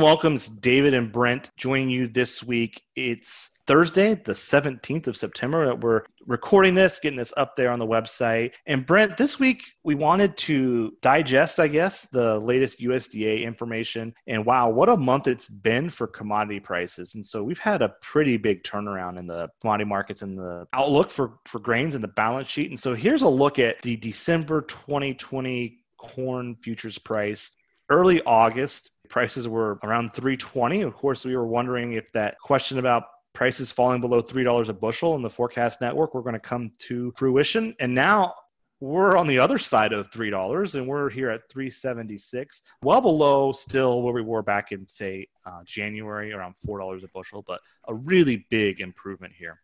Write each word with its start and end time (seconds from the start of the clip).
Hello 0.00 0.08
and 0.08 0.14
welcome. 0.14 0.34
It's 0.36 0.48
David 0.48 0.94
and 0.94 1.12
Brent 1.12 1.50
joining 1.58 1.90
you 1.90 2.06
this 2.06 2.42
week. 2.42 2.80
It's 2.96 3.50
Thursday, 3.66 4.14
the 4.14 4.32
17th 4.32 5.08
of 5.08 5.14
September, 5.14 5.66
that 5.66 5.78
we're 5.78 6.04
recording 6.26 6.74
this, 6.74 6.98
getting 6.98 7.18
this 7.18 7.34
up 7.36 7.54
there 7.54 7.70
on 7.70 7.78
the 7.78 7.86
website. 7.86 8.54
And 8.64 8.86
Brent, 8.86 9.18
this 9.18 9.38
week 9.38 9.62
we 9.84 9.94
wanted 9.94 10.38
to 10.38 10.96
digest, 11.02 11.60
I 11.60 11.68
guess, 11.68 12.06
the 12.06 12.38
latest 12.38 12.80
USDA 12.80 13.44
information. 13.44 14.14
And 14.26 14.46
wow, 14.46 14.70
what 14.70 14.88
a 14.88 14.96
month 14.96 15.26
it's 15.26 15.48
been 15.48 15.90
for 15.90 16.06
commodity 16.06 16.60
prices. 16.60 17.14
And 17.14 17.26
so 17.26 17.44
we've 17.44 17.58
had 17.58 17.82
a 17.82 17.92
pretty 18.00 18.38
big 18.38 18.62
turnaround 18.62 19.18
in 19.18 19.26
the 19.26 19.50
commodity 19.60 19.86
markets 19.86 20.22
and 20.22 20.38
the 20.38 20.66
outlook 20.72 21.10
for, 21.10 21.34
for 21.44 21.58
grains 21.58 21.94
and 21.94 22.02
the 22.02 22.08
balance 22.08 22.48
sheet. 22.48 22.70
And 22.70 22.80
so 22.80 22.94
here's 22.94 23.20
a 23.20 23.28
look 23.28 23.58
at 23.58 23.82
the 23.82 23.98
December 23.98 24.62
2020 24.62 25.76
corn 25.98 26.56
futures 26.62 26.96
price. 26.96 27.50
Early 27.90 28.22
August, 28.22 28.92
prices 29.10 29.46
were 29.48 29.78
around 29.82 30.12
320. 30.12 30.82
Of 30.82 30.94
course, 30.94 31.24
we 31.24 31.36
were 31.36 31.46
wondering 31.46 31.92
if 31.92 32.10
that 32.12 32.38
question 32.38 32.78
about 32.78 33.04
prices 33.32 33.70
falling 33.70 34.00
below 34.00 34.22
$3 34.22 34.68
a 34.68 34.72
bushel 34.72 35.14
in 35.16 35.22
the 35.22 35.30
forecast 35.30 35.80
network 35.80 36.14
were 36.14 36.22
going 36.22 36.34
to 36.34 36.40
come 36.40 36.72
to 36.78 37.12
fruition. 37.16 37.74
And 37.78 37.94
now 37.94 38.34
we're 38.80 39.16
on 39.16 39.26
the 39.26 39.38
other 39.38 39.58
side 39.58 39.92
of 39.92 40.10
$3 40.10 40.74
and 40.74 40.88
we're 40.88 41.10
here 41.10 41.30
at 41.30 41.42
376 41.50 42.62
well 42.82 43.02
below 43.02 43.52
still 43.52 44.00
where 44.00 44.14
we 44.14 44.22
were 44.22 44.42
back 44.42 44.72
in 44.72 44.88
say 44.88 45.28
uh, 45.44 45.60
january 45.66 46.32
around 46.32 46.54
$4 46.66 47.04
a 47.04 47.08
bushel 47.08 47.44
but 47.46 47.60
a 47.88 47.94
really 47.94 48.46
big 48.48 48.80
improvement 48.80 49.34
here 49.36 49.60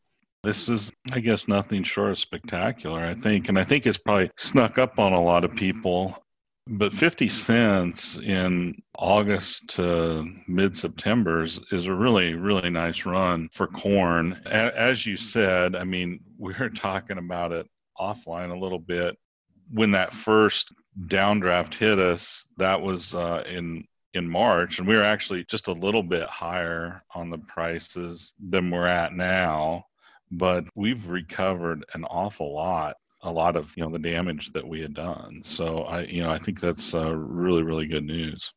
this 0.47 0.69
is, 0.69 0.93
I 1.13 1.19
guess, 1.19 1.49
nothing 1.49 1.83
short 1.83 2.11
of 2.11 2.21
spectacular, 2.21 3.05
I 3.05 3.15
think. 3.15 3.49
And 3.49 3.59
I 3.59 3.65
think 3.65 3.85
it's 3.85 3.99
probably 3.99 4.31
snuck 4.37 4.79
up 4.79 5.01
on 5.01 5.13
a 5.13 5.21
lot 5.21 5.43
of 5.43 5.57
people. 5.57 6.23
But 6.69 6.93
50 6.93 7.29
cents 7.29 8.19
in 8.19 8.83
August 8.99 9.69
to 9.77 10.29
mid 10.49 10.77
September 10.77 11.45
is, 11.45 11.61
is, 11.71 11.87
a 11.87 11.95
really, 11.95 12.35
really 12.35 12.71
nice 12.71 13.07
run 13.07 13.49
for 13.53 13.69
corn. 13.69 14.33
As 14.47 15.07
you 15.07 15.17
said, 15.17 15.77
I 15.77 15.85
mean, 15.85 16.21
we 16.39 16.55
were 16.59 16.71
talking 16.71 17.19
about 17.19 17.53
it 17.53 17.69
offline 17.99 18.51
a 18.51 18.59
little 18.59 18.81
bit. 18.81 19.17
When 19.71 19.93
that 19.93 20.13
first 20.13 20.73
downdraft 21.07 21.75
hit 21.75 21.99
us, 22.01 22.47
that 22.57 22.81
was 22.81 23.15
uh, 23.15 23.45
in 23.47 23.85
in 24.15 24.29
March, 24.29 24.79
and 24.79 24.89
we 24.89 24.97
were 24.97 25.05
actually 25.05 25.45
just 25.45 25.69
a 25.69 25.73
little 25.73 26.03
bit 26.03 26.27
higher 26.29 27.03
on 27.15 27.31
the 27.31 27.39
prices 27.39 28.33
than 28.41 28.71
we're 28.71 28.87
at 28.87 29.13
now. 29.13 29.85
But 30.33 30.65
we've 30.75 31.07
recovered 31.07 31.85
an 31.95 32.05
awful 32.05 32.55
lot 32.55 32.97
a 33.27 33.31
lot 33.31 33.57
of 33.57 33.77
you 33.77 33.85
know 33.85 33.91
the 33.91 33.99
damage 33.99 34.53
that 34.53 34.67
we 34.67 34.81
had 34.81 34.95
done. 34.95 35.43
So 35.43 35.81
I 35.83 36.03
you 36.03 36.23
know 36.23 36.31
I 36.31 36.39
think 36.39 36.61
that's 36.61 36.95
uh, 36.95 37.15
really 37.15 37.63
really 37.63 37.87
good 37.87 38.05
news. 38.05 38.53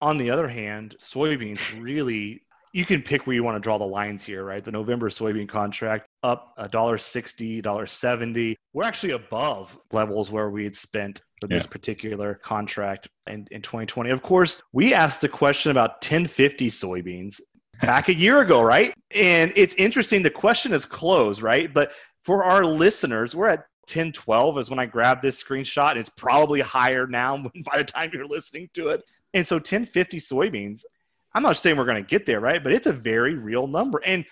On 0.00 0.16
the 0.16 0.30
other 0.30 0.48
hand, 0.48 0.96
soybeans 1.00 1.60
really 1.80 2.42
you 2.72 2.84
can 2.84 3.02
pick 3.02 3.26
where 3.26 3.34
you 3.34 3.42
want 3.42 3.56
to 3.56 3.60
draw 3.60 3.78
the 3.78 3.84
lines 3.84 4.24
here, 4.24 4.44
right? 4.44 4.64
The 4.64 4.70
November 4.70 5.08
soybean 5.08 5.48
contract 5.48 6.06
up 6.22 6.54
a 6.56 6.68
dollar 6.68 6.98
sixty, 6.98 7.60
dollar 7.60 7.86
seventy. 7.86 8.56
We're 8.72 8.84
actually 8.84 9.12
above 9.12 9.76
levels 9.92 10.30
where 10.30 10.50
we 10.50 10.64
had 10.64 10.76
spent 10.76 11.22
for 11.40 11.48
this 11.48 11.66
particular 11.66 12.34
contract 12.34 13.08
in, 13.26 13.46
in 13.50 13.62
2020. 13.62 14.10
Of 14.10 14.22
course, 14.22 14.62
we 14.72 14.92
asked 14.92 15.20
the 15.20 15.28
question 15.28 15.70
about 15.70 15.90
1050 16.02 16.68
soybeans 16.68 17.40
back 17.80 18.08
a 18.08 18.14
year 18.14 18.40
ago, 18.40 18.60
right? 18.60 18.92
And 19.14 19.52
it's 19.54 19.74
interesting. 19.76 20.22
The 20.22 20.30
question 20.30 20.72
is 20.72 20.84
closed, 20.84 21.42
right? 21.42 21.72
But 21.72 21.92
for 22.28 22.44
our 22.44 22.62
listeners, 22.62 23.34
we're 23.34 23.48
at 23.48 23.60
1012 23.88 24.58
is 24.58 24.68
when 24.68 24.78
I 24.78 24.84
grabbed 24.84 25.22
this 25.22 25.42
screenshot. 25.42 25.92
And 25.92 26.00
it's 26.00 26.10
probably 26.10 26.60
higher 26.60 27.06
now 27.06 27.38
by 27.72 27.78
the 27.78 27.84
time 27.84 28.10
you're 28.12 28.26
listening 28.26 28.68
to 28.74 28.88
it. 28.88 29.02
And 29.32 29.46
so 29.46 29.56
1050 29.56 30.18
soybeans, 30.18 30.84
I'm 31.32 31.42
not 31.42 31.56
saying 31.56 31.78
we're 31.78 31.86
going 31.86 32.04
to 32.04 32.06
get 32.06 32.26
there, 32.26 32.40
right? 32.40 32.62
But 32.62 32.72
it's 32.72 32.86
a 32.86 32.92
very 32.92 33.32
real 33.36 33.66
number. 33.66 34.02
And 34.04 34.26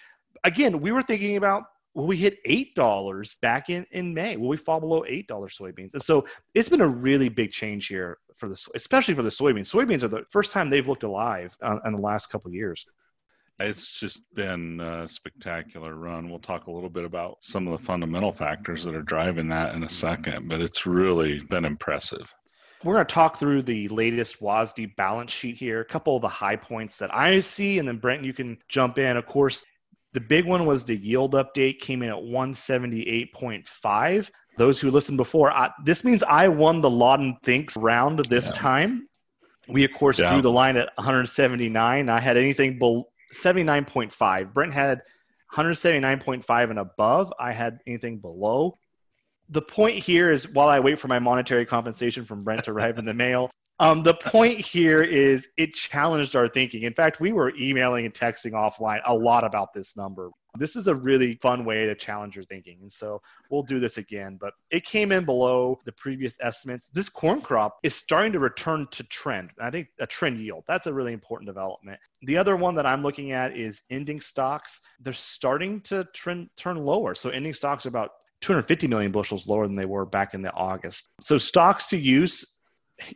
again, 0.44 0.82
we 0.82 0.92
were 0.92 1.00
thinking 1.00 1.38
about 1.38 1.62
will 1.94 2.06
we 2.06 2.18
hit 2.18 2.36
eight 2.44 2.74
dollars 2.74 3.38
back 3.40 3.70
in 3.70 3.86
in 3.92 4.12
May? 4.12 4.36
Will 4.36 4.48
we 4.48 4.58
fall 4.58 4.78
below 4.78 5.02
eight 5.08 5.26
dollars 5.26 5.56
soybeans? 5.58 5.94
And 5.94 6.02
so 6.02 6.26
it's 6.52 6.68
been 6.68 6.82
a 6.82 6.86
really 6.88 7.30
big 7.30 7.50
change 7.50 7.86
here 7.86 8.18
for 8.36 8.50
the 8.50 8.62
especially 8.74 9.14
for 9.14 9.22
the 9.22 9.30
soybeans. 9.30 9.72
Soybeans 9.72 10.02
are 10.02 10.08
the 10.08 10.24
first 10.28 10.52
time 10.52 10.68
they've 10.68 10.86
looked 10.86 11.04
alive 11.04 11.56
uh, 11.62 11.78
in 11.86 11.94
the 11.94 12.00
last 12.02 12.26
couple 12.26 12.50
years. 12.50 12.84
It's 13.58 13.98
just 13.98 14.20
been 14.34 14.80
a 14.80 15.08
spectacular 15.08 15.94
run. 15.94 16.28
We'll 16.28 16.38
talk 16.38 16.66
a 16.66 16.70
little 16.70 16.90
bit 16.90 17.04
about 17.04 17.38
some 17.40 17.66
of 17.66 17.78
the 17.78 17.84
fundamental 17.84 18.32
factors 18.32 18.84
that 18.84 18.94
are 18.94 19.02
driving 19.02 19.48
that 19.48 19.74
in 19.74 19.82
a 19.82 19.88
second, 19.88 20.48
but 20.48 20.60
it's 20.60 20.84
really 20.84 21.40
been 21.40 21.64
impressive. 21.64 22.30
We're 22.84 22.92
going 22.94 23.06
to 23.06 23.14
talk 23.14 23.38
through 23.38 23.62
the 23.62 23.88
latest 23.88 24.42
WASDE 24.42 24.94
balance 24.96 25.32
sheet 25.32 25.56
here, 25.56 25.80
a 25.80 25.86
couple 25.86 26.16
of 26.16 26.22
the 26.22 26.28
high 26.28 26.56
points 26.56 26.98
that 26.98 27.14
I 27.14 27.40
see, 27.40 27.78
and 27.78 27.88
then 27.88 27.96
Brent, 27.96 28.24
you 28.24 28.34
can 28.34 28.58
jump 28.68 28.98
in. 28.98 29.16
Of 29.16 29.24
course, 29.24 29.64
the 30.12 30.20
big 30.20 30.44
one 30.44 30.66
was 30.66 30.84
the 30.84 30.96
yield 30.96 31.32
update 31.32 31.80
came 31.80 32.02
in 32.02 32.10
at 32.10 32.16
178.5. 32.16 34.30
Those 34.58 34.80
who 34.80 34.90
listened 34.90 35.16
before, 35.16 35.50
I, 35.50 35.70
this 35.84 36.04
means 36.04 36.22
I 36.22 36.48
won 36.48 36.82
the 36.82 36.90
Lawton 36.90 37.38
Thinks 37.42 37.74
round 37.78 38.18
this 38.26 38.46
yeah. 38.46 38.52
time. 38.52 39.08
We, 39.68 39.84
of 39.84 39.92
course, 39.94 40.18
yeah. 40.18 40.30
drew 40.30 40.42
the 40.42 40.52
line 40.52 40.76
at 40.76 40.90
179. 40.96 42.08
I 42.08 42.20
had 42.20 42.36
anything 42.36 42.78
below 42.78 43.08
79.5. 43.42 44.52
Brent 44.52 44.72
had 44.72 45.02
179.5 45.52 46.70
and 46.70 46.78
above. 46.78 47.32
I 47.38 47.52
had 47.52 47.80
anything 47.86 48.18
below. 48.18 48.78
The 49.48 49.62
point 49.62 49.98
here 49.98 50.32
is 50.32 50.48
while 50.48 50.68
I 50.68 50.80
wait 50.80 50.98
for 50.98 51.08
my 51.08 51.18
monetary 51.18 51.66
compensation 51.66 52.24
from 52.24 52.42
Brent 52.42 52.64
to 52.64 52.72
arrive 52.72 52.98
in 52.98 53.04
the 53.04 53.14
mail, 53.14 53.50
um, 53.78 54.02
the 54.02 54.14
point 54.14 54.58
here 54.60 55.02
is 55.02 55.48
it 55.56 55.74
challenged 55.74 56.34
our 56.34 56.48
thinking. 56.48 56.82
In 56.82 56.94
fact, 56.94 57.20
we 57.20 57.32
were 57.32 57.52
emailing 57.56 58.06
and 58.06 58.14
texting 58.14 58.52
offline 58.52 59.00
a 59.04 59.14
lot 59.14 59.44
about 59.44 59.74
this 59.74 59.96
number. 59.96 60.30
This 60.58 60.76
is 60.76 60.88
a 60.88 60.94
really 60.94 61.36
fun 61.36 61.64
way 61.64 61.86
to 61.86 61.94
challenge 61.94 62.36
your 62.36 62.44
thinking. 62.44 62.78
And 62.82 62.92
so 62.92 63.20
we'll 63.50 63.62
do 63.62 63.80
this 63.80 63.98
again, 63.98 64.38
but 64.40 64.54
it 64.70 64.84
came 64.84 65.12
in 65.12 65.24
below 65.24 65.78
the 65.84 65.92
previous 65.92 66.36
estimates. 66.40 66.88
This 66.88 67.08
corn 67.08 67.40
crop 67.40 67.78
is 67.82 67.94
starting 67.94 68.32
to 68.32 68.38
return 68.38 68.86
to 68.92 69.02
trend. 69.04 69.50
I 69.60 69.70
think 69.70 69.88
a 70.00 70.06
trend 70.06 70.38
yield. 70.38 70.64
That's 70.66 70.86
a 70.86 70.92
really 70.92 71.12
important 71.12 71.46
development. 71.46 71.98
The 72.22 72.36
other 72.36 72.56
one 72.56 72.74
that 72.76 72.86
I'm 72.86 73.02
looking 73.02 73.32
at 73.32 73.56
is 73.56 73.82
ending 73.90 74.20
stocks. 74.20 74.80
They're 75.00 75.12
starting 75.12 75.80
to 75.82 76.04
trend 76.14 76.48
turn 76.56 76.84
lower. 76.84 77.14
So 77.14 77.30
ending 77.30 77.54
stocks 77.54 77.86
are 77.86 77.90
about 77.90 78.10
250 78.40 78.86
million 78.86 79.12
bushels 79.12 79.46
lower 79.46 79.66
than 79.66 79.76
they 79.76 79.86
were 79.86 80.04
back 80.04 80.34
in 80.34 80.42
the 80.42 80.52
August. 80.52 81.08
So 81.20 81.38
stocks 81.38 81.86
to 81.88 81.96
use 81.96 82.44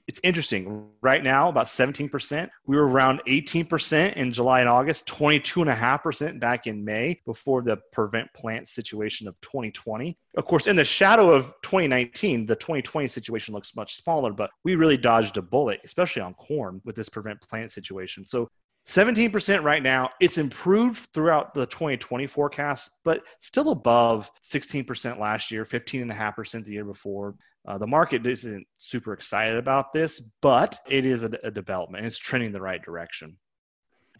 it's 0.06 0.20
interesting. 0.22 0.88
Right 1.00 1.22
now, 1.22 1.48
about 1.48 1.66
17%. 1.66 2.48
We 2.66 2.76
were 2.76 2.86
around 2.86 3.22
18% 3.26 4.14
in 4.14 4.32
July 4.32 4.60
and 4.60 4.68
August, 4.68 5.06
22.5% 5.06 6.40
back 6.40 6.66
in 6.66 6.84
May 6.84 7.20
before 7.24 7.62
the 7.62 7.78
prevent 7.92 8.32
plant 8.34 8.68
situation 8.68 9.26
of 9.26 9.40
2020. 9.40 10.16
Of 10.36 10.44
course, 10.44 10.66
in 10.66 10.76
the 10.76 10.84
shadow 10.84 11.32
of 11.32 11.54
2019, 11.62 12.46
the 12.46 12.56
2020 12.56 13.08
situation 13.08 13.54
looks 13.54 13.74
much 13.74 13.96
smaller, 13.96 14.32
but 14.32 14.50
we 14.64 14.74
really 14.74 14.96
dodged 14.96 15.36
a 15.38 15.42
bullet, 15.42 15.80
especially 15.84 16.22
on 16.22 16.34
corn 16.34 16.80
with 16.84 16.96
this 16.96 17.08
prevent 17.08 17.40
plant 17.40 17.72
situation. 17.72 18.24
So 18.24 18.48
17% 18.88 19.62
right 19.62 19.82
now. 19.82 20.10
It's 20.20 20.38
improved 20.38 21.10
throughout 21.12 21.54
the 21.54 21.66
2020 21.66 22.26
forecast, 22.26 22.90
but 23.04 23.22
still 23.40 23.70
above 23.70 24.30
16% 24.42 25.18
last 25.18 25.50
year, 25.50 25.64
15.5% 25.64 26.64
the 26.64 26.72
year 26.72 26.84
before. 26.84 27.34
Uh, 27.66 27.78
the 27.78 27.86
market 27.86 28.26
isn't 28.26 28.66
super 28.78 29.12
excited 29.12 29.56
about 29.56 29.92
this, 29.92 30.20
but 30.40 30.78
it 30.88 31.04
is 31.04 31.22
a, 31.22 31.30
a 31.44 31.50
development. 31.50 32.06
It's 32.06 32.18
trending 32.18 32.52
the 32.52 32.60
right 32.60 32.82
direction 32.82 33.36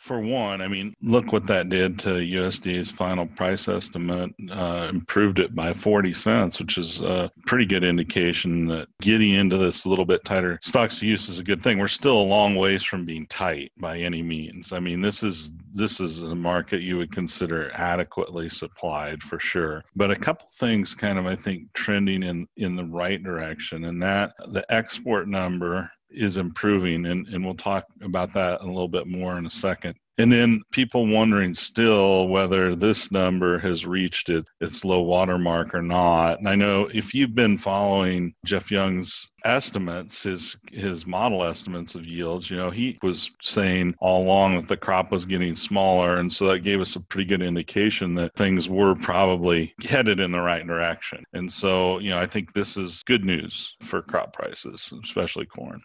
for 0.01 0.19
one, 0.19 0.63
I 0.63 0.67
mean, 0.67 0.95
look 1.03 1.31
what 1.31 1.47
that 1.49 1.69
did 1.69 1.99
to 2.01 2.09
USDA's 2.09 2.91
final 2.91 3.27
price 3.27 3.69
estimate. 3.69 4.33
Uh, 4.51 4.89
improved 4.89 5.39
it 5.39 5.55
by 5.55 5.75
40 5.75 6.15
cents, 6.15 6.59
which 6.59 6.79
is 6.79 7.03
a 7.03 7.31
pretty 7.47 7.67
good 7.67 7.85
indication 7.85 8.67
that 8.69 8.89
getting 9.03 9.35
into 9.35 9.59
this 9.59 9.85
a 9.85 9.91
little 9.91 10.07
bit 10.07 10.25
tighter 10.25 10.59
stocks 10.63 11.01
to 11.01 11.07
use 11.07 11.29
is 11.29 11.39
a 11.39 11.45
good 11.45 11.63
thing. 11.63 11.77
We're 11.77 11.87
still 11.89 12.19
a 12.19 12.23
long 12.23 12.55
ways 12.55 12.83
from 12.83 13.05
being 13.05 13.27
tight 13.27 13.73
by 13.79 13.99
any 13.99 14.23
means. 14.23 14.73
I 14.73 14.81
mean, 14.81 15.03
this 15.03 15.23
is 15.23 15.53
this 15.75 16.01
is 16.01 16.23
a 16.23 16.35
market 16.35 16.81
you 16.81 16.97
would 16.97 17.13
consider 17.13 17.71
adequately 17.75 18.49
supplied 18.49 19.23
for 19.23 19.39
sure. 19.39 19.85
But 19.97 20.11
a 20.11 20.17
couple 20.17 20.47
things 20.57 20.95
kind 20.95 21.19
of 21.19 21.27
I 21.27 21.37
think 21.37 21.71
trending 21.75 22.23
in 22.23 22.47
in 22.57 22.75
the 22.75 22.87
right 22.87 23.23
direction, 23.23 23.85
and 23.85 24.03
that 24.03 24.33
the 24.47 24.65
export 24.73 25.29
number 25.29 25.91
is 26.11 26.37
improving 26.37 27.07
and, 27.07 27.27
and 27.29 27.45
we'll 27.45 27.55
talk 27.55 27.85
about 28.03 28.33
that 28.33 28.61
a 28.61 28.67
little 28.67 28.89
bit 28.89 29.07
more 29.07 29.39
in 29.39 29.47
a 29.47 29.51
second 29.51 29.95
and 30.21 30.31
then 30.31 30.61
people 30.71 31.07
wondering 31.07 31.55
still 31.55 32.29
whether 32.29 32.77
this 32.77 33.11
number 33.11 33.59
has 33.61 33.87
reached 33.87 34.29
it, 34.29 34.47
its 34.61 34.85
low 34.85 35.01
water 35.01 35.39
mark 35.39 35.75
or 35.75 35.81
not. 35.81 36.39
And 36.39 36.47
I 36.47 36.55
know 36.55 36.91
if 36.93 37.15
you've 37.15 37.35
been 37.35 37.57
following 37.57 38.35
Jeff 38.45 38.71
Young's 38.71 39.31
estimates, 39.47 40.25
his 40.25 40.59
his 40.73 41.07
model 41.07 41.43
estimates 41.43 41.95
of 41.95 42.05
yields, 42.05 42.51
you 42.51 42.59
know, 42.59 42.69
he 42.69 42.99
was 43.03 43.31
saying 43.41 43.95
all 43.99 44.25
along 44.25 44.57
that 44.57 44.69
the 44.69 44.77
crop 44.77 45.11
was 45.11 45.25
getting 45.25 45.55
smaller. 45.55 46.19
And 46.19 46.31
so 46.31 46.49
that 46.49 46.59
gave 46.59 46.83
us 46.83 46.97
a 46.97 47.01
pretty 47.01 47.27
good 47.27 47.43
indication 47.43 48.15
that 48.17 48.35
things 48.37 48.69
were 48.69 48.95
probably 48.97 49.73
headed 49.83 50.21
in 50.21 50.33
the 50.33 50.41
right 50.41 50.67
direction. 50.67 51.25
And 51.33 51.51
so, 51.51 51.99
you 51.99 52.11
know, 52.11 52.19
I 52.19 52.27
think 52.27 52.53
this 52.53 52.77
is 52.77 53.03
good 53.05 53.25
news 53.25 53.75
for 53.81 54.03
crop 54.03 54.35
prices, 54.35 54.93
especially 55.03 55.47
corn. 55.47 55.81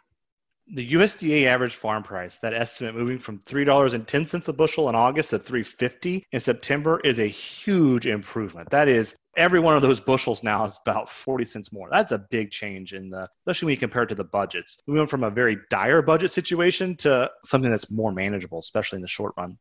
The 0.74 0.94
USDA 0.94 1.46
average 1.46 1.76
farm 1.76 2.04
price, 2.04 2.40
that 2.40 2.54
estimate 2.54 2.96
moving 2.96 3.20
from 3.20 3.40
$3.10 3.40 4.48
a 4.48 4.54
bushel 4.54 4.90
in 4.90 4.96
August 4.96 5.30
to 5.30 5.40
350 5.40 6.26
in 6.32 6.40
September 6.40 7.00
is 7.02 7.20
a 7.20 7.28
huge 7.28 8.08
improvement. 8.08 8.70
That 8.72 8.88
is 8.88 9.16
every 9.38 9.60
one 9.60 9.76
of 9.76 9.82
those 9.82 10.00
bushels 10.00 10.44
now 10.44 10.66
is 10.66 10.80
about 10.86 11.10
40 11.10 11.46
cents 11.46 11.72
more. 11.72 11.88
That's 11.92 12.12
a 12.12 12.26
big 12.32 12.52
change 12.52 12.94
in 12.94 13.10
the 13.10 13.30
especially 13.42 13.68
when 13.68 13.72
you 13.74 13.80
compare 13.80 14.04
it 14.04 14.08
to 14.08 14.16
the 14.16 14.24
budgets. 14.24 14.78
We 14.88 14.98
went 14.98 15.10
from 15.10 15.24
a 15.24 15.30
very 15.30 15.58
dire 15.70 16.02
budget 16.02 16.32
situation 16.32 16.96
to 16.98 17.30
something 17.44 17.70
that's 17.70 17.92
more 17.92 18.12
manageable, 18.12 18.60
especially 18.60 18.98
in 18.98 19.02
the 19.04 19.08
short 19.08 19.34
run. 19.38 19.58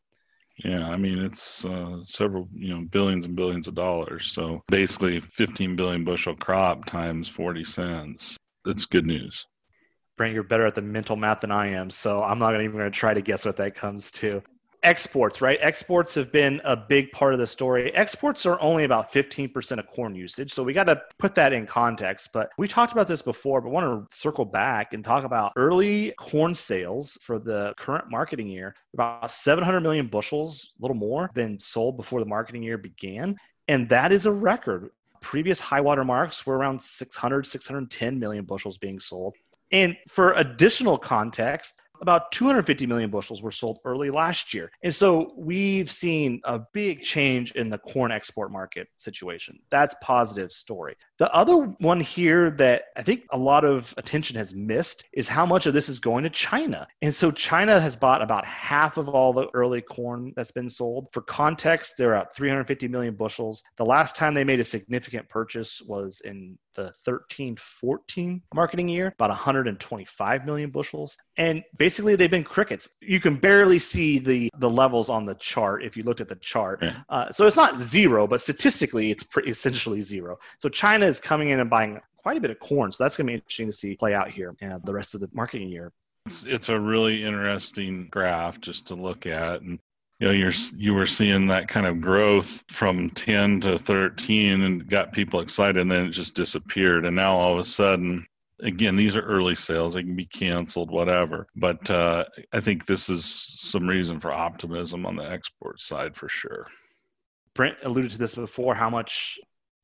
Yeah, 0.65 0.89
I 0.89 0.97
mean 0.97 1.19
it's 1.19 1.65
uh, 1.65 1.99
several, 2.05 2.49
you 2.55 2.73
know, 2.73 2.87
billions 2.91 3.27
and 3.27 3.35
billions 3.37 3.69
of 3.69 3.75
dollars. 3.75 4.33
So 4.33 4.63
basically, 4.69 5.21
15 5.21 5.77
billion 5.77 6.05
bushel 6.05 6.37
crop 6.37 6.87
times 6.87 7.29
40 7.29 7.65
cents. 7.65 8.37
That's 8.65 8.87
good 8.87 9.05
news. 9.05 9.47
Brent, 10.17 10.33
you're 10.33 10.45
better 10.45 10.67
at 10.67 10.77
the 10.77 10.83
mental 10.83 11.17
math 11.17 11.41
than 11.41 11.51
I 11.51 11.69
am, 11.69 11.91
so 11.91 12.23
I'm 12.23 12.39
not 12.39 12.55
even 12.55 12.73
going 12.73 12.85
to 12.85 12.91
try 12.91 13.15
to 13.15 13.21
guess 13.21 13.45
what 13.45 13.57
that 13.57 13.75
comes 13.75 14.13
to. 14.13 14.43
Exports, 14.85 15.41
right? 15.41 15.59
Exports 15.61 16.15
have 16.15 16.31
been 16.31 16.61
a 16.63 16.77
big 16.77 17.11
part 17.11 17.33
of 17.33 17.41
the 17.41 17.47
story. 17.47 17.93
Exports 17.95 18.45
are 18.45 18.61
only 18.61 18.85
about 18.85 19.13
15% 19.13 19.79
of 19.79 19.87
corn 19.89 20.15
usage, 20.15 20.53
so 20.53 20.63
we 20.63 20.73
got 20.73 20.85
to 20.85 21.03
put 21.19 21.35
that 21.35 21.53
in 21.55 21.67
context. 21.67 22.31
But 22.33 22.51
we 22.59 22.69
talked 22.69 22.93
about 22.93 23.09
this 23.09 23.23
before, 23.23 23.61
but 23.63 23.71
want 23.71 24.09
to 24.11 24.17
circle 24.17 24.45
back 24.45 24.93
and 24.93 25.03
talk 25.03 25.25
about 25.25 25.53
early 25.57 26.13
corn 26.19 26.55
sales 26.55 27.19
for 27.23 27.39
the 27.39 27.73
current 27.79 28.11
marketing 28.11 28.47
year. 28.47 28.77
About 28.93 29.31
700 29.31 29.81
million 29.81 30.07
bushels, 30.07 30.75
a 30.79 30.83
little 30.83 30.97
more, 30.97 31.31
been 31.35 31.59
sold 31.59 31.97
before 31.97 32.21
the 32.21 32.27
marketing 32.27 32.63
year 32.63 32.79
began. 32.79 33.37
And 33.67 33.89
that 33.89 34.13
is 34.13 34.27
a 34.27 34.33
record 34.33 34.91
previous 35.25 35.59
high 35.59 35.81
water 35.81 36.05
marks 36.05 36.45
were 36.45 36.59
around 36.59 36.81
600 36.81 37.47
610 37.47 38.19
million 38.19 38.45
bushels 38.45 38.77
being 38.77 39.01
sold 39.01 39.35
and 39.73 39.97
for 40.09 40.33
additional 40.35 40.99
context, 40.99 41.81
about 42.01 42.33
250 42.33 42.87
million 42.87 43.11
bushels 43.11 43.43
were 43.43 43.51
sold 43.51 43.79
early 43.85 44.11
last 44.11 44.53
year. 44.53 44.71
And 44.83 44.95
so 44.95 45.33
we've 45.37 45.91
seen 45.91 46.41
a 46.45 46.61
big 46.73 47.03
change 47.03 47.53
in 47.53 47.71
the 47.71 47.79
corn 47.79 48.13
export 48.13 48.51
market 48.51 48.89
situation. 48.97 49.59
That's 49.71 49.95
positive 50.03 50.53
story. 50.53 50.97
The 51.19 51.33
other 51.33 51.57
one 51.79 52.01
here 52.01 52.51
that 52.53 52.85
I 52.97 53.03
think 53.03 53.25
a 53.31 53.39
lot 53.39 53.65
of 53.65 53.95
attention 53.97 54.37
has 54.37 54.55
missed 54.55 55.05
is 55.13 55.29
how 55.29 55.47
much 55.47 55.67
of 55.67 55.75
this 55.75 55.89
is 55.89 55.99
going 55.99 56.25
to 56.25 56.31
China. 56.31 56.87
And 57.01 57.15
so 57.15 57.31
China 57.31 57.81
has 57.81 57.97
bought 57.97 58.23
about 58.23 58.45
half 58.45 58.99
of 58.99 59.09
all 59.09 59.33
the 59.33 59.49
early 59.55 59.81
corn 59.81 60.33
that's 60.37 60.53
been 60.53 60.71
sold. 60.71 61.09
For 61.13 61.23
context, 61.23 61.95
they're 61.97 62.15
at 62.15 62.35
350 62.35 62.89
million 62.89 63.15
bushels. 63.15 63.63
The 63.77 63.87
last 63.87 64.17
time 64.17 64.35
they 64.35 64.45
made 64.45 64.61
a 64.61 64.65
significant 64.65 65.29
purchase 65.29 65.81
was 65.81 66.21
in 66.25 66.59
the 66.75 66.91
13 67.05 67.57
14 67.57 68.43
marketing 68.55 68.89
year, 68.89 69.09
about 69.09 69.31
125 69.31 70.47
million 70.47 70.71
bushels. 70.71 71.17
And 71.37 71.63
basically, 71.79 72.17
they've 72.17 72.31
been 72.31 72.45
crickets. 72.45 72.89
You 73.01 73.21
can 73.21 73.37
barely 73.37 73.79
see 73.79 74.19
the, 74.19 74.51
the 74.59 74.71
levels 74.71 75.09
on 75.09 75.27
the 75.27 75.35
chart 75.35 75.85
if 75.85 75.97
you 75.97 76.03
looked 76.03 76.21
at 76.21 76.29
the 76.29 76.37
chart. 76.37 76.81
Yeah. 76.83 77.01
Uh, 77.09 77.33
so 77.33 77.47
it's 77.47 77.57
not 77.57 77.81
zero, 77.81 78.27
but 78.27 78.41
statistically, 78.41 79.11
it's 79.11 79.23
pretty, 79.23 79.51
essentially 79.51 80.01
zero. 80.01 80.39
So 80.59 80.69
China 80.69 81.07
is 81.07 81.21
coming 81.21 81.51
in 81.51 81.61
and 81.61 81.71
buying 81.71 82.01
quite 82.17 82.37
a 82.37 82.41
bit 82.41 82.51
of 82.51 82.59
corn. 82.59 82.91
So 82.91 83.05
that's 83.05 83.17
going 83.17 83.27
to 83.27 83.31
be 83.33 83.35
interesting 83.35 83.67
to 83.67 83.73
see 83.73 83.95
play 83.95 84.15
out 84.15 84.31
here 84.31 84.55
uh, 84.63 84.79
the 84.83 84.93
rest 84.93 85.15
of 85.15 85.21
the 85.21 85.29
marketing 85.33 85.69
year. 85.69 85.93
It's, 86.27 86.45
it's 86.45 86.71
a 86.71 86.81
really 86.81 87.23
interesting 87.23 88.09
graph 88.11 88.59
just 88.61 88.87
to 88.87 88.95
look 88.95 89.27
at. 89.27 89.61
And 89.61 89.79
you 90.19 90.27
know 90.27 90.33
you're 90.33 90.53
you 90.77 90.95
were 90.95 91.07
seeing 91.07 91.47
that 91.49 91.69
kind 91.69 91.87
of 91.87 92.01
growth 92.01 92.65
from 92.69 93.11
10 93.11 93.61
to 93.63 93.79
13 93.79 94.63
and 94.63 94.87
got 94.89 95.13
people 95.13 95.41
excited 95.41 95.81
and 95.81 95.91
then 95.91 96.07
it 96.07 96.11
just 96.11 96.35
disappeared. 96.35 97.05
And 97.05 97.17
now 97.17 97.35
all 97.35 97.55
of 97.55 97.59
a 97.59 97.65
sudden 97.65 98.27
again 98.61 98.97
these 98.97 99.17
are 99.17 99.23
early 99.23 99.55
sales. 99.55 99.95
They 99.95 100.03
can 100.03 100.17
be 100.17 100.27
canceled 100.27 100.91
whatever. 100.91 101.47
But 101.57 101.91
uh, 101.91 102.25
i 102.53 102.61
think 102.61 102.87
this 102.87 103.09
is 103.09 103.25
some 103.25 103.87
reason 103.87 104.21
for 104.21 104.33
optimism 104.33 105.05
on 105.07 105.17
the 105.17 105.29
export 105.29 105.81
side 105.81 106.17
for 106.17 106.29
sure. 106.29 106.67
Brent 107.55 107.77
alluded 107.83 108.11
to 108.13 108.19
this 108.19 108.35
before 108.35 108.75
how 108.75 108.91
much 108.91 109.39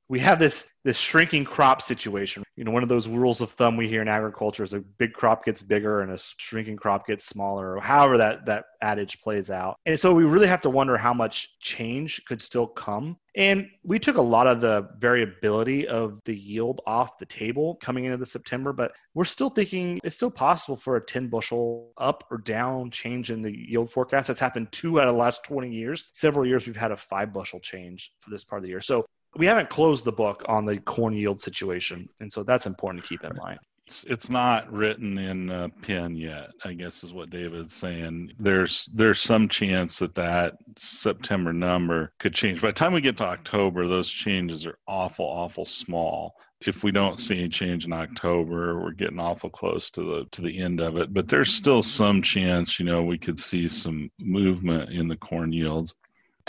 we 0.09 0.19
have 0.21 0.39
this 0.39 0.69
this 0.85 0.99
shrinking 0.99 1.45
crop 1.45 1.81
situation. 1.81 2.43
You 2.61 2.67
know, 2.67 2.73
one 2.73 2.83
of 2.83 2.91
those 2.91 3.09
rules 3.09 3.41
of 3.41 3.51
thumb 3.53 3.79
we 3.79 3.89
hear 3.89 4.03
in 4.03 4.09
agriculture 4.09 4.63
is 4.63 4.75
a 4.75 4.81
big 4.81 5.15
crop 5.15 5.47
gets 5.47 5.63
bigger 5.63 6.03
and 6.03 6.13
a 6.13 6.19
shrinking 6.19 6.77
crop 6.77 7.07
gets 7.07 7.25
smaller, 7.25 7.77
or 7.77 7.81
however 7.81 8.19
that 8.19 8.45
that 8.45 8.67
adage 8.83 9.23
plays 9.23 9.51
out. 9.51 9.77
And 9.87 9.99
so 9.99 10.13
we 10.13 10.25
really 10.25 10.47
have 10.47 10.61
to 10.61 10.69
wonder 10.69 10.99
how 10.99 11.15
much 11.15 11.59
change 11.61 12.23
could 12.27 12.43
still 12.43 12.67
come. 12.67 13.17
And 13.35 13.67
we 13.83 13.99
took 13.99 14.19
a 14.19 14.23
lot 14.23 14.47
of 14.47 14.61
the 14.61 14.91
variability 14.99 15.89
of 15.89 16.21
the 16.27 16.37
yield 16.37 16.83
off 16.87 17.17
the 17.17 17.25
table 17.25 17.77
coming 17.77 18.05
into 18.05 18.19
the 18.19 18.27
September, 18.27 18.75
but 18.75 18.93
we're 19.15 19.25
still 19.25 19.49
thinking 19.49 19.99
it's 20.05 20.17
still 20.17 20.31
possible 20.31 20.77
for 20.77 20.97
a 20.97 21.01
10 21.01 21.29
bushel 21.29 21.93
up 21.97 22.25
or 22.31 22.37
down 22.37 22.91
change 22.91 23.31
in 23.31 23.41
the 23.41 23.57
yield 23.57 23.91
forecast. 23.91 24.27
That's 24.27 24.39
happened 24.39 24.71
two 24.71 25.01
out 25.01 25.09
of 25.09 25.15
the 25.15 25.19
last 25.19 25.45
20 25.45 25.71
years. 25.71 26.05
Several 26.13 26.47
years 26.47 26.67
we've 26.67 26.77
had 26.77 26.93
a 26.93 26.97
five 26.99 27.33
bushel 27.33 27.61
change 27.61 28.13
for 28.21 28.29
this 28.29 28.45
part 28.45 28.59
of 28.59 28.65
the 28.65 28.69
year. 28.69 28.83
So 28.83 29.07
we 29.37 29.47
haven't 29.47 29.71
closed 29.71 30.05
the 30.05 30.13
book 30.13 30.45
on 30.49 30.65
the 30.65 30.79
corn 30.79 31.15
yield 31.15 31.41
situation, 31.41 32.09
and 32.21 32.33
so 32.33 32.43
that's 32.43 32.67
important 32.67 33.05
to 33.05 33.09
keep 33.09 33.25
in 33.25 33.37
mind. 33.37 33.59
It's, 33.87 34.05
it's 34.05 34.31
not 34.31 34.71
written 34.73 35.19
in 35.19 35.51
uh, 35.51 35.69
pen 35.83 36.15
yet. 36.15 36.51
I 36.65 36.75
guess 36.75 37.03
is 37.03 37.13
what 37.13 37.31
David's 37.31 37.75
saying. 37.75 38.33
There's 38.39 38.89
there's 38.95 39.21
some 39.21 39.49
chance 39.49 39.99
that 39.99 40.15
that 40.15 40.55
September 40.77 41.53
number 41.53 42.13
could 42.19 42.35
change. 42.35 42.61
By 42.61 42.69
the 42.69 42.75
time 42.75 42.93
we 42.93 43.01
get 43.01 43.17
to 43.19 43.25
October, 43.25 43.89
those 43.89 44.09
changes 44.09 44.67
are 44.67 44.79
awful, 44.87 45.25
awful 45.25 45.65
small. 45.65 46.37
If 46.61 46.85
we 46.85 46.93
don't 46.93 47.19
see 47.19 47.43
a 47.43 47.49
change 47.49 47.87
in 47.87 47.93
October, 47.93 48.81
we're 48.81 48.93
getting 48.93 49.19
awful 49.19 49.51
close 49.51 49.91
to 49.93 50.03
the 50.03 50.25
to 50.33 50.43
the 50.43 50.59
end 50.59 50.81
of 50.81 50.97
it. 50.97 51.13
But 51.13 51.27
there's 51.27 51.53
still 51.53 51.83
some 51.83 52.23
chance, 52.23 52.79
you 52.79 52.87
know, 52.87 53.03
we 53.03 53.19
could 53.19 53.41
see 53.41 53.67
some 53.67 54.11
movement 54.21 54.91
in 54.91 55.09
the 55.09 55.17
corn 55.17 55.53
yields. 55.53 55.95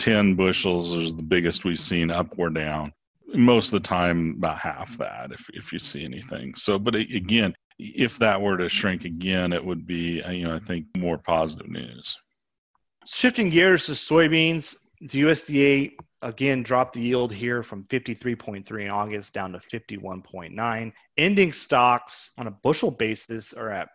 10 0.01 0.33
bushels 0.33 0.93
is 0.93 1.13
the 1.13 1.21
biggest 1.21 1.63
we've 1.63 1.79
seen 1.79 2.09
up 2.09 2.27
or 2.37 2.49
down. 2.49 2.91
Most 3.35 3.67
of 3.67 3.81
the 3.81 3.87
time, 3.87 4.33
about 4.37 4.57
half 4.57 4.97
that, 4.97 5.31
if, 5.31 5.47
if 5.53 5.71
you 5.71 5.77
see 5.77 6.03
anything. 6.03 6.55
So, 6.55 6.79
but 6.79 6.95
again, 6.95 7.53
if 7.77 8.17
that 8.17 8.41
were 8.41 8.57
to 8.57 8.67
shrink 8.67 9.05
again, 9.05 9.53
it 9.53 9.63
would 9.63 9.85
be, 9.85 10.23
uh, 10.23 10.31
you 10.31 10.47
know, 10.47 10.55
I 10.55 10.59
think 10.59 10.87
more 10.97 11.19
positive 11.19 11.69
news. 11.69 12.17
Shifting 13.05 13.51
gears 13.51 13.85
to 13.85 13.91
soybeans, 13.91 14.75
the 15.01 15.21
USDA 15.21 15.91
again 16.23 16.63
dropped 16.63 16.93
the 16.93 17.01
yield 17.01 17.31
here 17.31 17.61
from 17.61 17.83
53.3 17.83 18.83
in 18.83 18.89
August 18.89 19.35
down 19.35 19.53
to 19.53 19.59
51.9. 19.59 20.91
Ending 21.17 21.53
stocks 21.53 22.31
on 22.39 22.47
a 22.47 22.51
bushel 22.51 22.91
basis 22.91 23.53
are 23.53 23.69
at 23.69 23.89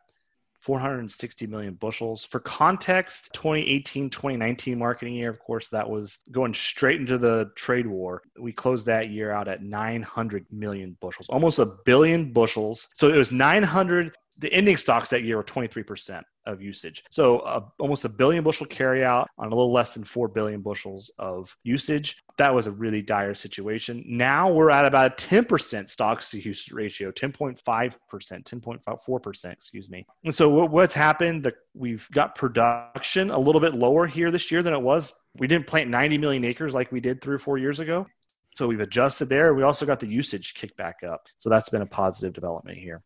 460 0.67 1.47
million 1.47 1.75
bushels. 1.75 2.25
For 2.25 2.41
context, 2.41 3.31
2018 3.35 4.11
2019 4.11 4.77
marketing 4.77 5.15
year, 5.15 5.31
of 5.31 5.39
course, 5.39 5.69
that 5.69 5.89
was 5.89 6.19
going 6.33 6.55
straight 6.55 6.99
into 7.01 7.19
the 7.19 7.53
trade 7.55 7.87
war. 7.87 8.23
We 8.37 8.53
closed 8.53 8.87
that 8.87 9.09
year 9.11 9.31
out 9.31 9.47
at 9.47 9.63
900 9.63 10.45
million 10.51 10.97
bushels, 11.01 11.29
almost 11.29 11.61
a 11.61 11.67
billion 11.85 12.33
bushels. 12.33 12.89
So 12.95 13.09
it 13.09 13.17
was 13.17 13.31
900 13.31 14.17
the 14.39 14.53
ending 14.53 14.77
stocks 14.77 15.11
that 15.11 15.23
year 15.23 15.37
were 15.37 15.45
23% 15.45 16.23
of 16.47 16.63
usage. 16.63 17.05
So 17.11 17.41
uh, 17.41 17.61
almost 17.79 18.05
a 18.05 18.09
billion 18.09 18.45
bushel 18.45 18.67
carryout 18.67 19.27
on 19.39 19.49
a 19.49 19.51
little 19.51 19.73
less 19.73 19.95
than 19.95 20.05
4 20.05 20.29
billion 20.29 20.61
bushels 20.61 21.11
of 21.19 21.57
usage. 21.65 22.23
That 22.39 22.55
was 22.55 22.67
a 22.67 22.71
really 22.71 23.03
dire 23.03 23.35
situation. 23.35 24.05
Now 24.07 24.53
we're 24.53 24.71
at 24.71 24.85
about 24.85 25.13
a 25.13 25.27
10% 25.27 25.89
stocks 25.89 26.31
to 26.31 26.41
use 26.41 26.71
ratio, 26.71 27.11
10.5%, 27.11 27.59
10.4%, 27.63 29.53
excuse 29.53 29.91
me. 29.91 30.07
And 30.25 30.35
so 30.35 30.49
what's 30.67 30.95
happened, 30.95 31.43
the, 31.43 31.55
we've 31.75 32.09
got 32.13 32.35
production 32.35 33.31
a 33.31 33.39
little 33.39 33.61
bit 33.61 33.75
lower 33.75 34.07
here 34.07 34.31
this 34.31 34.51
year 34.51 34.63
than 34.63 34.75
it 34.75 34.83
was. 34.83 35.13
We 35.39 35.47
didn't 35.47 35.67
plant 35.67 35.91
90 35.91 36.19
million 36.19 36.45
acres 36.45 36.75
like 36.75 36.93
we 36.93 37.01
did 37.01 37.21
three 37.21 37.35
or 37.35 37.41
four 37.41 37.59
years 37.59 37.81
ago. 37.81 38.07
So 38.55 38.67
we've 38.67 38.81
adjusted 38.81 39.29
there. 39.29 39.53
We 39.53 39.65
also 39.65 39.85
got 39.85 40.01
the 40.01 40.07
usage 40.07 40.55
kicked 40.55 40.79
back 40.79 41.03
up. 41.07 41.27
So 41.37 41.51
that's 41.51 41.69
been 41.69 41.83
a 41.83 41.87
positive 41.87 42.33
development 42.33 42.79
here 42.79 43.03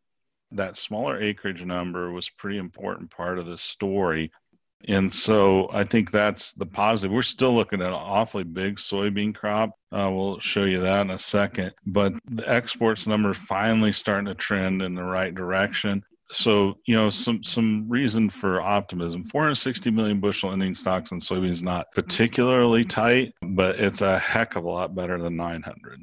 that 0.53 0.77
smaller 0.77 1.21
acreage 1.21 1.65
number 1.65 2.13
was 2.13 2.29
pretty 2.29 2.59
important 2.59 3.11
part 3.11 3.39
of 3.39 3.47
the 3.47 3.59
story. 3.59 4.31
And 4.89 5.13
so 5.13 5.69
I 5.73 5.85
think 5.85 6.11
that's 6.11 6.53
the 6.53 6.67
positive. 6.67 7.13
We're 7.13 7.23
still 7.23 7.55
looking 7.55 7.83
at 7.83 7.89
an 7.89 7.93
awfully 7.93 8.45
big 8.45 8.77
soybean 8.77 9.35
crop. 9.35 9.71
Uh, 9.93 10.11
we'll 10.11 10.41
show 10.41 10.65
you 10.65 10.81
that 10.81 11.03
in 11.03 11.11
a 11.11 11.19
second. 11.19 11.73
But 11.85 12.15
the 12.31 12.49
exports 12.51 13.07
number 13.07 13.35
finally 13.35 13.93
starting 13.93 14.27
to 14.27 14.35
trend 14.35 14.83
in 14.83 14.95
the 14.95 15.05
right 15.05 15.35
direction. 15.35 16.03
So 16.33 16.79
you 16.87 16.97
know 16.97 17.11
some 17.11 17.43
some 17.43 17.89
reason 17.89 18.31
for 18.31 18.63
optimism. 18.63 19.25
460 19.25 19.91
million 19.91 20.21
bushel 20.21 20.53
ending 20.53 20.75
stocks 20.75 21.11
on 21.13 21.19
soybeans 21.19 21.63
not 21.63 21.91
particularly 21.93 22.85
tight, 22.85 23.35
but 23.43 23.81
it's 23.81 24.01
a 24.01 24.19
heck 24.19 24.55
of 24.55 24.65
a 24.65 24.71
lot 24.71 24.95
better 24.95 25.21
than 25.21 25.37
900. 25.37 26.01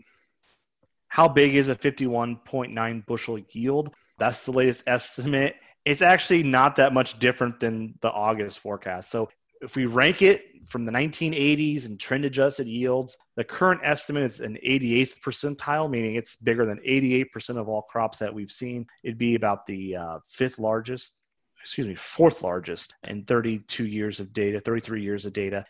How 1.08 1.28
big 1.30 1.56
is 1.56 1.70
a 1.70 1.76
51.9 1.76 3.06
bushel 3.06 3.40
yield? 3.52 3.94
That's 4.18 4.46
the 4.46 4.52
latest 4.52 4.84
estimate. 4.88 5.56
It's 5.86 6.02
actually 6.02 6.44
not 6.44 6.76
that 6.78 6.94
much 6.94 7.20
different 7.20 7.60
than 7.60 7.96
the 8.02 8.12
August 8.12 8.60
forecast. 8.60 9.10
So 9.10 9.30
if 9.62 9.76
we 9.76 9.86
rank 9.86 10.22
it 10.22 10.44
from 10.68 10.86
the 10.86 10.92
1980s 10.92 11.86
and 11.86 12.00
trend 12.00 12.26
adjusted 12.26 12.68
yields, 12.68 13.18
the 13.36 13.44
current 13.44 13.82
estimate 13.84 14.24
is 14.24 14.40
an 14.40 14.58
88th 14.66 15.20
percentile, 15.26 15.90
meaning 15.90 16.16
it's 16.16 16.36
bigger 16.36 16.66
than 16.66 16.80
88% 16.80 17.58
of 17.58 17.70
all 17.70 17.84
crops 17.84 18.20
that 18.20 18.34
we've 18.34 18.52
seen. 18.52 18.86
It'd 19.04 19.18
be 19.18 19.36
about 19.36 19.66
the 19.66 19.96
uh, 19.96 20.20
fifth 20.28 20.60
largest 20.60 21.28
excuse 21.68 21.86
me, 21.86 21.96
fourth 21.96 22.44
largest 22.44 22.96
in 23.10 23.26
32 23.26 23.86
years 23.86 24.22
of 24.22 24.32
data, 24.32 24.62
33 24.62 25.04
years 25.04 25.26
of 25.26 25.34
data. 25.34 25.66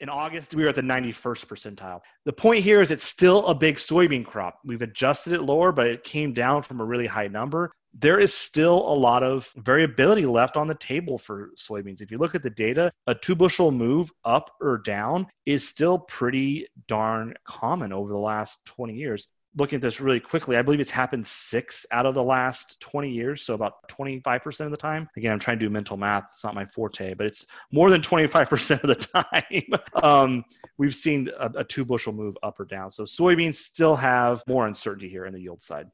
In 0.00 0.10
August, 0.10 0.54
we 0.54 0.62
were 0.62 0.68
at 0.68 0.74
the 0.74 0.82
91st 0.82 1.46
percentile. 1.46 2.00
The 2.26 2.32
point 2.32 2.62
here 2.62 2.82
is 2.82 2.90
it's 2.90 3.08
still 3.08 3.46
a 3.46 3.54
big 3.54 3.76
soybean 3.76 4.24
crop. 4.24 4.58
We've 4.66 4.82
adjusted 4.82 5.32
it 5.32 5.40
lower, 5.40 5.72
but 5.72 5.86
it 5.86 6.04
came 6.04 6.34
down 6.34 6.60
from 6.60 6.82
a 6.82 6.84
really 6.84 7.06
high 7.06 7.28
number. 7.28 7.72
There 7.94 8.20
is 8.20 8.32
still 8.32 8.76
a 8.76 8.94
lot 8.94 9.22
of 9.22 9.52
variability 9.56 10.24
left 10.24 10.56
on 10.56 10.68
the 10.68 10.74
table 10.74 11.18
for 11.18 11.50
soybeans. 11.56 12.00
If 12.00 12.10
you 12.10 12.18
look 12.18 12.34
at 12.34 12.42
the 12.42 12.50
data, 12.50 12.92
a 13.06 13.14
two 13.14 13.34
bushel 13.34 13.72
move 13.72 14.10
up 14.24 14.50
or 14.60 14.78
down 14.78 15.26
is 15.46 15.66
still 15.66 15.98
pretty 15.98 16.66
darn 16.86 17.34
common 17.44 17.92
over 17.92 18.10
the 18.10 18.18
last 18.18 18.64
20 18.66 18.94
years 18.94 19.28
looking 19.56 19.76
at 19.76 19.82
this 19.82 20.00
really 20.00 20.20
quickly, 20.20 20.56
I 20.56 20.62
believe 20.62 20.80
it's 20.80 20.90
happened 20.90 21.26
six 21.26 21.84
out 21.90 22.06
of 22.06 22.14
the 22.14 22.22
last 22.22 22.80
20 22.80 23.10
years. 23.10 23.42
So 23.42 23.54
about 23.54 23.88
25% 23.88 24.60
of 24.64 24.70
the 24.70 24.76
time. 24.76 25.08
Again, 25.16 25.32
I'm 25.32 25.38
trying 25.38 25.58
to 25.58 25.66
do 25.66 25.70
mental 25.70 25.96
math. 25.96 26.30
It's 26.32 26.44
not 26.44 26.54
my 26.54 26.64
forte, 26.64 27.14
but 27.14 27.26
it's 27.26 27.46
more 27.72 27.90
than 27.90 28.00
25% 28.00 28.82
of 28.82 28.88
the 28.88 28.94
time. 29.94 30.02
um, 30.02 30.44
we've 30.78 30.94
seen 30.94 31.30
a, 31.38 31.50
a 31.56 31.64
two 31.64 31.84
bushel 31.84 32.12
move 32.12 32.36
up 32.42 32.60
or 32.60 32.64
down. 32.64 32.90
So 32.90 33.04
soybeans 33.04 33.56
still 33.56 33.96
have 33.96 34.42
more 34.46 34.66
uncertainty 34.66 35.08
here 35.08 35.26
in 35.26 35.32
the 35.32 35.40
yield 35.40 35.62
side 35.62 35.88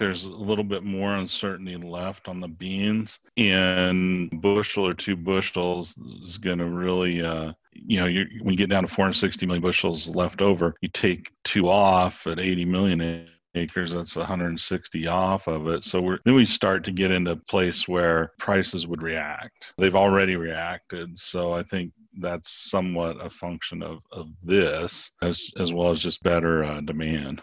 there's 0.00 0.24
a 0.24 0.32
little 0.32 0.64
bit 0.64 0.82
more 0.82 1.14
uncertainty 1.16 1.76
left 1.76 2.26
on 2.26 2.40
the 2.40 2.48
beans 2.48 3.20
and 3.36 4.30
bushel 4.40 4.86
or 4.86 4.94
two 4.94 5.14
bushels 5.14 5.96
is 6.24 6.38
going 6.38 6.58
to 6.58 6.64
really 6.64 7.22
uh, 7.22 7.52
you 7.72 8.00
know 8.00 8.06
when 8.40 8.52
you 8.52 8.56
get 8.56 8.70
down 8.70 8.82
to 8.82 8.88
460 8.88 9.46
million 9.46 9.62
bushels 9.62 10.16
left 10.16 10.40
over 10.42 10.74
you 10.80 10.88
take 10.88 11.30
two 11.44 11.68
off 11.68 12.26
at 12.26 12.40
80 12.40 12.64
million 12.64 13.28
acres 13.54 13.92
that's 13.92 14.16
160 14.16 15.08
off 15.08 15.48
of 15.48 15.66
it. 15.66 15.82
So 15.82 16.00
we're 16.00 16.18
then 16.24 16.34
we 16.34 16.44
start 16.44 16.84
to 16.84 16.92
get 16.92 17.10
into 17.10 17.32
a 17.32 17.36
place 17.36 17.88
where 17.88 18.30
prices 18.38 18.86
would 18.86 19.02
react. 19.02 19.74
They've 19.76 19.96
already 19.96 20.36
reacted. 20.36 21.18
So 21.18 21.52
i 21.52 21.62
think 21.62 21.92
that's 22.18 22.70
somewhat 22.70 23.24
a 23.24 23.30
function 23.30 23.82
of, 23.82 24.02
of 24.12 24.28
this 24.42 25.10
as 25.22 25.50
as 25.58 25.72
well 25.72 25.90
as 25.90 26.00
just 26.00 26.22
better 26.22 26.64
uh, 26.64 26.80
demand 26.80 27.42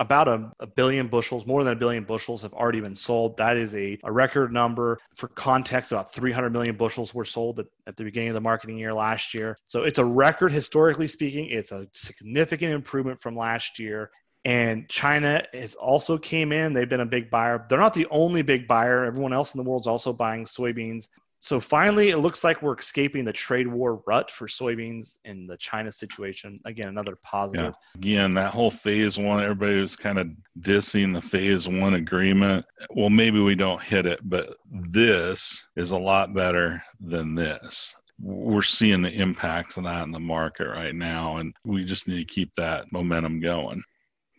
about 0.00 0.28
a, 0.28 0.50
a, 0.60 0.66
billion 0.66 1.08
bushels, 1.08 1.46
more 1.46 1.62
than 1.62 1.74
a 1.74 1.76
billion 1.76 2.04
bushels 2.04 2.40
have 2.40 2.54
already 2.54 2.80
been 2.80 2.96
sold. 2.96 3.36
That 3.36 3.58
is 3.58 3.74
a, 3.74 3.98
a 4.02 4.10
record 4.10 4.50
number. 4.50 4.98
For 5.14 5.28
context, 5.28 5.92
about 5.92 6.12
300 6.12 6.50
million 6.50 6.74
bushels 6.74 7.14
were 7.14 7.26
sold 7.26 7.60
at, 7.60 7.66
at 7.86 7.96
the 7.98 8.04
beginning 8.04 8.30
of 8.30 8.34
the 8.34 8.40
marketing 8.40 8.78
year 8.78 8.94
last 8.94 9.34
year. 9.34 9.58
So 9.66 9.82
it's 9.84 9.98
a 9.98 10.04
record 10.04 10.52
historically 10.52 11.06
speaking. 11.06 11.50
It's 11.50 11.70
a 11.70 11.86
significant 11.92 12.72
improvement 12.72 13.20
from 13.20 13.36
last 13.36 13.78
year. 13.78 14.10
And 14.46 14.88
China 14.88 15.42
has 15.52 15.74
also 15.74 16.16
came 16.16 16.50
in. 16.50 16.72
They've 16.72 16.88
been 16.88 17.00
a 17.00 17.06
big 17.06 17.30
buyer. 17.30 17.66
They're 17.68 17.78
not 17.78 17.92
the 17.92 18.06
only 18.10 18.40
big 18.40 18.66
buyer. 18.66 19.04
Everyone 19.04 19.34
else 19.34 19.54
in 19.54 19.62
the 19.62 19.68
world 19.68 19.82
is 19.82 19.86
also 19.86 20.14
buying 20.14 20.46
soybeans. 20.46 21.08
So 21.42 21.58
finally, 21.58 22.10
it 22.10 22.18
looks 22.18 22.44
like 22.44 22.60
we're 22.60 22.76
escaping 22.76 23.24
the 23.24 23.32
trade 23.32 23.66
war 23.66 24.02
rut 24.06 24.30
for 24.30 24.46
soybeans 24.46 25.18
in 25.24 25.46
the 25.46 25.56
China 25.56 25.90
situation. 25.90 26.60
Again, 26.66 26.88
another 26.88 27.16
positive. 27.22 27.74
Yeah. 27.94 27.98
Again, 27.98 28.34
that 28.34 28.52
whole 28.52 28.70
phase 28.70 29.16
one, 29.16 29.42
everybody 29.42 29.80
was 29.80 29.96
kind 29.96 30.18
of 30.18 30.28
dissing 30.60 31.14
the 31.14 31.22
phase 31.22 31.66
one 31.66 31.94
agreement. 31.94 32.66
Well, 32.90 33.08
maybe 33.08 33.40
we 33.40 33.54
don't 33.54 33.80
hit 33.80 34.04
it, 34.04 34.20
but 34.22 34.54
this 34.70 35.70
is 35.76 35.92
a 35.92 35.98
lot 35.98 36.34
better 36.34 36.82
than 37.00 37.34
this. 37.34 37.94
We're 38.20 38.60
seeing 38.60 39.00
the 39.00 39.12
impacts 39.12 39.78
of 39.78 39.84
that 39.84 40.04
in 40.04 40.12
the 40.12 40.20
market 40.20 40.68
right 40.68 40.94
now, 40.94 41.38
and 41.38 41.54
we 41.64 41.84
just 41.84 42.06
need 42.06 42.18
to 42.18 42.34
keep 42.34 42.52
that 42.54 42.92
momentum 42.92 43.40
going. 43.40 43.82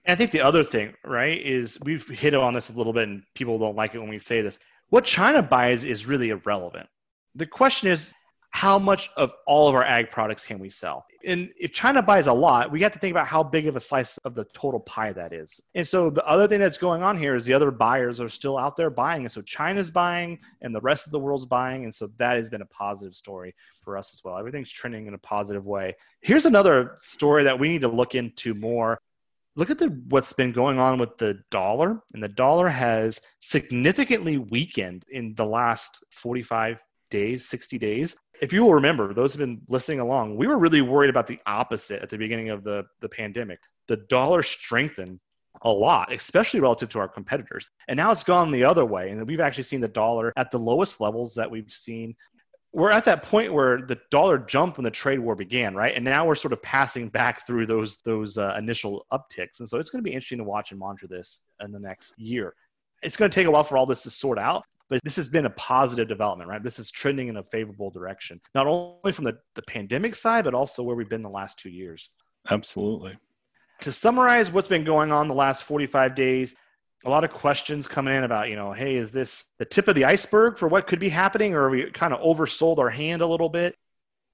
I 0.08 0.16
think 0.16 0.30
the 0.30 0.42
other 0.42 0.64
thing, 0.64 0.94
right, 1.04 1.42
is 1.44 1.80
we've 1.84 2.08
hit 2.08 2.36
on 2.36 2.54
this 2.54 2.70
a 2.70 2.74
little 2.74 2.94
bit, 2.94 3.08
and 3.08 3.24
people 3.34 3.58
don't 3.58 3.76
like 3.76 3.96
it 3.96 4.00
when 4.00 4.10
we 4.10 4.20
say 4.20 4.42
this 4.42 4.60
what 4.92 5.06
China 5.06 5.42
buys 5.42 5.86
is 5.86 6.06
really 6.06 6.30
irrelevant. 6.30 6.88
The 7.36 7.46
question 7.46 7.90
is, 7.90 8.14
how 8.52 8.78
much 8.78 9.10
of 9.16 9.32
all 9.48 9.70
of 9.70 9.76
our 9.76 9.84
ag 9.84 10.12
products 10.12 10.46
can 10.46 10.60
we 10.60 10.70
sell? 10.70 11.06
And 11.24 11.54
if 11.58 11.72
China 11.72 12.04
buys 12.04 12.28
a 12.28 12.34
lot, 12.34 12.70
we 12.70 12.82
have 12.82 12.92
to 12.92 13.00
think 13.00 13.12
about 13.12 13.26
how 13.26 13.44
big 13.44 13.68
of 13.68 13.78
a 13.78 13.80
slice 13.80 14.18
of 14.26 14.36
the 14.36 14.44
total 14.54 14.82
pie 14.82 15.14
that 15.14 15.32
is. 15.32 15.62
And 15.74 15.88
so 15.88 16.10
the 16.10 16.26
other 16.26 16.48
thing 16.48 16.60
that's 16.60 16.78
going 16.78 17.02
on 17.02 17.18
here 17.18 17.36
is 17.36 17.46
the 17.46 17.54
other 17.54 17.72
buyers 17.72 18.20
are 18.20 18.28
still 18.28 18.58
out 18.58 18.76
there 18.76 18.90
buying. 18.90 19.22
And 19.22 19.32
so 19.32 19.42
China's 19.42 19.90
buying 19.90 20.38
and 20.62 20.76
the 20.76 20.82
rest 20.82 21.06
of 21.06 21.14
the 21.14 21.20
world's 21.20 21.46
buying. 21.46 21.86
And 21.86 21.96
so 21.96 22.12
that 22.18 22.38
has 22.38 22.50
been 22.50 22.62
a 22.62 22.66
positive 22.66 23.16
story 23.16 23.56
for 23.84 23.98
us 23.98 24.14
as 24.14 24.22
well. 24.22 24.38
Everything's 24.38 24.72
trending 24.72 25.08
in 25.08 25.14
a 25.14 25.20
positive 25.20 25.66
way. 25.66 25.96
Here's 26.20 26.46
another 26.46 26.98
story 27.00 27.46
that 27.46 27.58
we 27.58 27.70
need 27.70 27.82
to 27.82 27.88
look 27.88 28.16
into 28.16 28.54
more 28.54 29.00
look 29.58 29.70
at 29.70 29.78
the 29.78 29.88
what's 30.08 30.32
been 30.32 30.54
going 30.54 30.80
on 30.80 30.98
with 30.98 31.18
the 31.18 31.38
dollar 31.52 32.02
and 32.14 32.24
the 32.24 32.30
dollar 32.30 32.70
has 32.70 33.20
significantly 33.40 34.38
weakened 34.38 35.04
in 35.10 35.36
the 35.36 35.46
last 35.46 36.04
45 36.12 36.82
days 37.12 37.48
60 37.48 37.78
days 37.78 38.16
if 38.42 38.52
you 38.52 38.64
will 38.64 38.74
remember 38.74 39.14
those 39.14 39.34
have 39.34 39.40
been 39.40 39.62
listening 39.68 40.00
along 40.00 40.36
we 40.36 40.48
were 40.48 40.58
really 40.58 40.82
worried 40.82 41.10
about 41.10 41.28
the 41.28 41.40
opposite 41.46 42.02
at 42.02 42.10
the 42.10 42.18
beginning 42.18 42.50
of 42.50 42.64
the, 42.64 42.84
the 43.02 43.10
pandemic 43.10 43.60
the 43.88 43.98
dollar 43.98 44.42
strengthened 44.42 45.20
a 45.64 45.70
lot, 45.70 46.14
especially 46.14 46.62
relative 46.62 46.88
to 46.90 47.00
our 47.00 47.10
competitors. 47.10 47.70
And 47.90 47.98
now 47.98 48.10
it's 48.10 48.24
gone 48.24 48.52
the 48.52 48.64
other 48.64 48.86
way. 48.86 49.10
And 49.10 49.28
we've 49.28 49.42
actually 49.42 49.66
seen 49.66 49.82
the 49.82 49.88
dollar 49.88 50.32
at 50.38 50.50
the 50.50 50.58
lowest 50.58 51.02
levels 51.02 51.36
that 51.36 51.52
we've 51.52 51.70
seen 51.70 52.16
we're 52.74 52.92
at 52.92 53.06
that 53.06 53.24
point 53.24 53.54
where 53.54 53.82
the 53.82 54.00
dollar 54.12 54.38
jumped 54.38 54.78
when 54.78 54.86
the 54.86 54.92
trade 54.92 55.20
war 55.20 55.36
began, 55.36 55.76
right? 55.76 55.94
And 55.94 56.06
now 56.06 56.26
we're 56.26 56.36
sort 56.36 56.54
of 56.54 56.62
passing 56.62 57.10
back 57.10 57.46
through 57.46 57.66
those 57.66 57.98
those 58.06 58.38
uh, 58.38 58.56
initial 58.58 59.06
upticks, 59.12 59.60
and 59.60 59.68
so 59.68 59.78
it's 59.78 59.90
going 59.90 60.04
to 60.04 60.10
be 60.10 60.14
interesting 60.14 60.38
to 60.38 60.44
watch 60.44 60.72
and 60.72 60.80
monitor 60.80 61.08
this 61.08 61.42
in 61.62 61.72
the 61.72 61.80
next 61.80 62.18
year. 62.18 62.54
It's 63.04 63.18
going 63.18 63.30
to 63.30 63.36
take 63.36 63.48
a 63.48 63.52
while 63.52 63.64
for 63.64 63.78
all 63.78 63.86
this 63.86 64.04
to 64.04 64.10
sort 64.10 64.40
out, 64.40 64.64
but 64.92 65.02
this 65.06 65.16
has 65.16 65.30
been 65.30 65.46
a 65.46 65.52
positive 65.52 66.10
development, 66.10 66.50
right? 66.50 66.62
This 66.62 66.78
is 66.78 66.92
trending 66.92 67.30
in 67.30 67.38
a 67.38 67.44
favorable 67.44 67.90
direction, 67.90 68.42
not 68.54 68.68
only 68.68 69.14
from 69.14 69.24
the, 69.24 69.38
the 69.56 69.62
pandemic 69.62 70.14
side, 70.14 70.44
but 70.44 70.54
also 70.54 70.84
where 70.84 70.98
we've 70.98 71.08
been 71.08 71.22
the 71.22 71.30
last 71.30 71.58
two 71.58 71.70
years. 71.70 72.10
Absolutely. 72.50 73.18
To 73.80 73.92
summarize 73.92 74.52
what's 74.52 74.68
been 74.68 74.84
going 74.84 75.14
on 75.14 75.30
the 75.30 75.34
last 75.34 75.64
45 75.64 76.14
days, 76.14 76.56
a 77.06 77.10
lot 77.10 77.24
of 77.24 77.32
questions 77.32 77.88
coming 77.88 78.14
in 78.14 78.26
about, 78.26 78.50
you 78.50 78.58
know, 78.58 78.74
hey, 78.74 78.98
is 78.98 79.12
this 79.12 79.46
the 79.60 79.66
tip 79.66 79.88
of 79.88 79.96
the 79.96 80.04
iceberg 80.04 80.58
for 80.58 80.68
what 80.68 80.88
could 80.88 81.00
be 81.00 81.10
happening, 81.10 81.54
or 81.54 81.62
are 81.62 81.70
we 81.70 81.90
kind 81.92 82.14
of 82.14 82.20
oversold 82.20 82.78
our 82.78 82.90
hand 82.90 83.22
a 83.22 83.28
little 83.28 83.50
bit? 83.50 83.76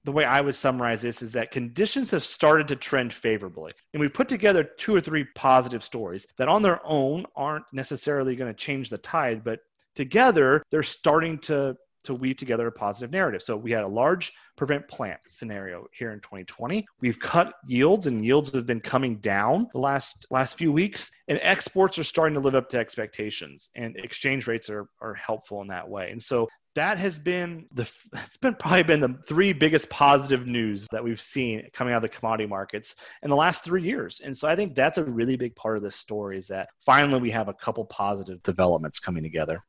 The 0.04 0.12
way 0.12 0.24
I 0.24 0.40
would 0.40 0.56
summarize 0.56 1.02
this 1.02 1.22
is 1.22 1.32
that 1.32 1.52
conditions 1.52 2.10
have 2.10 2.24
started 2.24 2.66
to 2.68 2.76
trend 2.76 3.12
favorably. 3.12 3.70
And 3.94 4.00
we 4.00 4.08
put 4.08 4.28
together 4.28 4.64
two 4.64 4.94
or 4.94 5.00
three 5.00 5.24
positive 5.36 5.84
stories 5.84 6.26
that 6.36 6.48
on 6.48 6.62
their 6.62 6.80
own 6.84 7.26
aren't 7.36 7.64
necessarily 7.72 8.34
going 8.34 8.52
to 8.52 8.58
change 8.58 8.90
the 8.90 8.98
tide, 8.98 9.44
but 9.44 9.60
together 9.98 10.62
they're 10.70 10.80
starting 10.80 11.36
to 11.36 11.76
to 12.04 12.14
weave 12.14 12.36
together 12.36 12.68
a 12.68 12.72
positive 12.72 13.10
narrative. 13.10 13.42
So 13.42 13.56
we 13.56 13.72
had 13.72 13.82
a 13.82 13.88
large 13.88 14.32
prevent 14.56 14.86
plant 14.86 15.18
scenario 15.26 15.86
here 15.92 16.12
in 16.12 16.20
2020. 16.20 16.86
We've 17.00 17.18
cut 17.18 17.52
yields 17.66 18.06
and 18.06 18.24
yields 18.24 18.52
have 18.52 18.66
been 18.66 18.80
coming 18.80 19.16
down 19.16 19.66
the 19.72 19.80
last 19.80 20.24
last 20.30 20.56
few 20.56 20.70
weeks 20.70 21.10
and 21.26 21.40
exports 21.42 21.98
are 21.98 22.04
starting 22.04 22.34
to 22.34 22.40
live 22.40 22.54
up 22.54 22.68
to 22.68 22.78
expectations 22.78 23.70
and 23.74 23.96
exchange 23.96 24.46
rates 24.46 24.70
are 24.70 24.86
are 25.00 25.14
helpful 25.14 25.60
in 25.60 25.68
that 25.68 25.88
way. 25.88 26.12
And 26.12 26.22
so 26.22 26.48
that 26.76 26.96
has 26.96 27.18
been 27.18 27.66
the 27.72 27.82
it's 28.14 28.36
been 28.36 28.54
probably 28.54 28.84
been 28.84 29.00
the 29.00 29.18
three 29.26 29.52
biggest 29.52 29.90
positive 29.90 30.46
news 30.46 30.86
that 30.92 31.02
we've 31.02 31.20
seen 31.20 31.66
coming 31.72 31.92
out 31.92 32.04
of 32.04 32.10
the 32.10 32.16
commodity 32.16 32.46
markets 32.46 32.94
in 33.22 33.30
the 33.30 33.36
last 33.36 33.64
three 33.64 33.82
years 33.82 34.20
and 34.24 34.36
so 34.36 34.48
i 34.48 34.54
think 34.54 34.74
that's 34.76 34.98
a 34.98 35.04
really 35.04 35.36
big 35.36 35.56
part 35.56 35.76
of 35.76 35.82
this 35.82 35.96
story 35.96 36.38
is 36.38 36.46
that 36.46 36.68
finally 36.78 37.20
we 37.20 37.30
have 37.30 37.48
a 37.48 37.54
couple 37.54 37.84
positive 37.86 38.40
developments 38.44 39.00
coming 39.00 39.24
together 39.24 39.60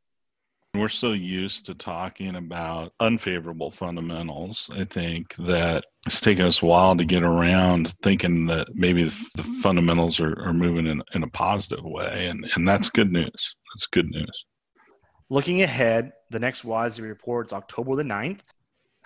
we're 0.75 0.89
so 0.89 1.13
used 1.13 1.65
to 1.65 1.73
talking 1.73 2.35
about 2.35 2.93
unfavorable 2.99 3.71
fundamentals. 3.71 4.69
I 4.73 4.83
think 4.83 5.35
that 5.37 5.85
it's 6.05 6.21
taken 6.21 6.45
us 6.45 6.61
a 6.61 6.65
while 6.65 6.95
to 6.95 7.05
get 7.05 7.23
around 7.23 7.93
thinking 8.03 8.45
that 8.47 8.67
maybe 8.73 9.05
the 9.05 9.43
fundamentals 9.63 10.19
are, 10.19 10.39
are 10.39 10.53
moving 10.53 10.85
in, 10.85 11.01
in 11.13 11.23
a 11.23 11.29
positive 11.29 11.83
way. 11.83 12.27
And, 12.27 12.49
and 12.55 12.67
that's 12.67 12.89
good 12.89 13.11
news. 13.11 13.55
That's 13.73 13.87
good 13.91 14.09
news. 14.09 14.45
Looking 15.29 15.63
ahead, 15.63 16.11
the 16.29 16.39
next 16.39 16.63
WASDE 16.63 17.01
report 17.01 17.47
is 17.47 17.53
October 17.53 17.95
the 17.95 18.03
9th. 18.03 18.39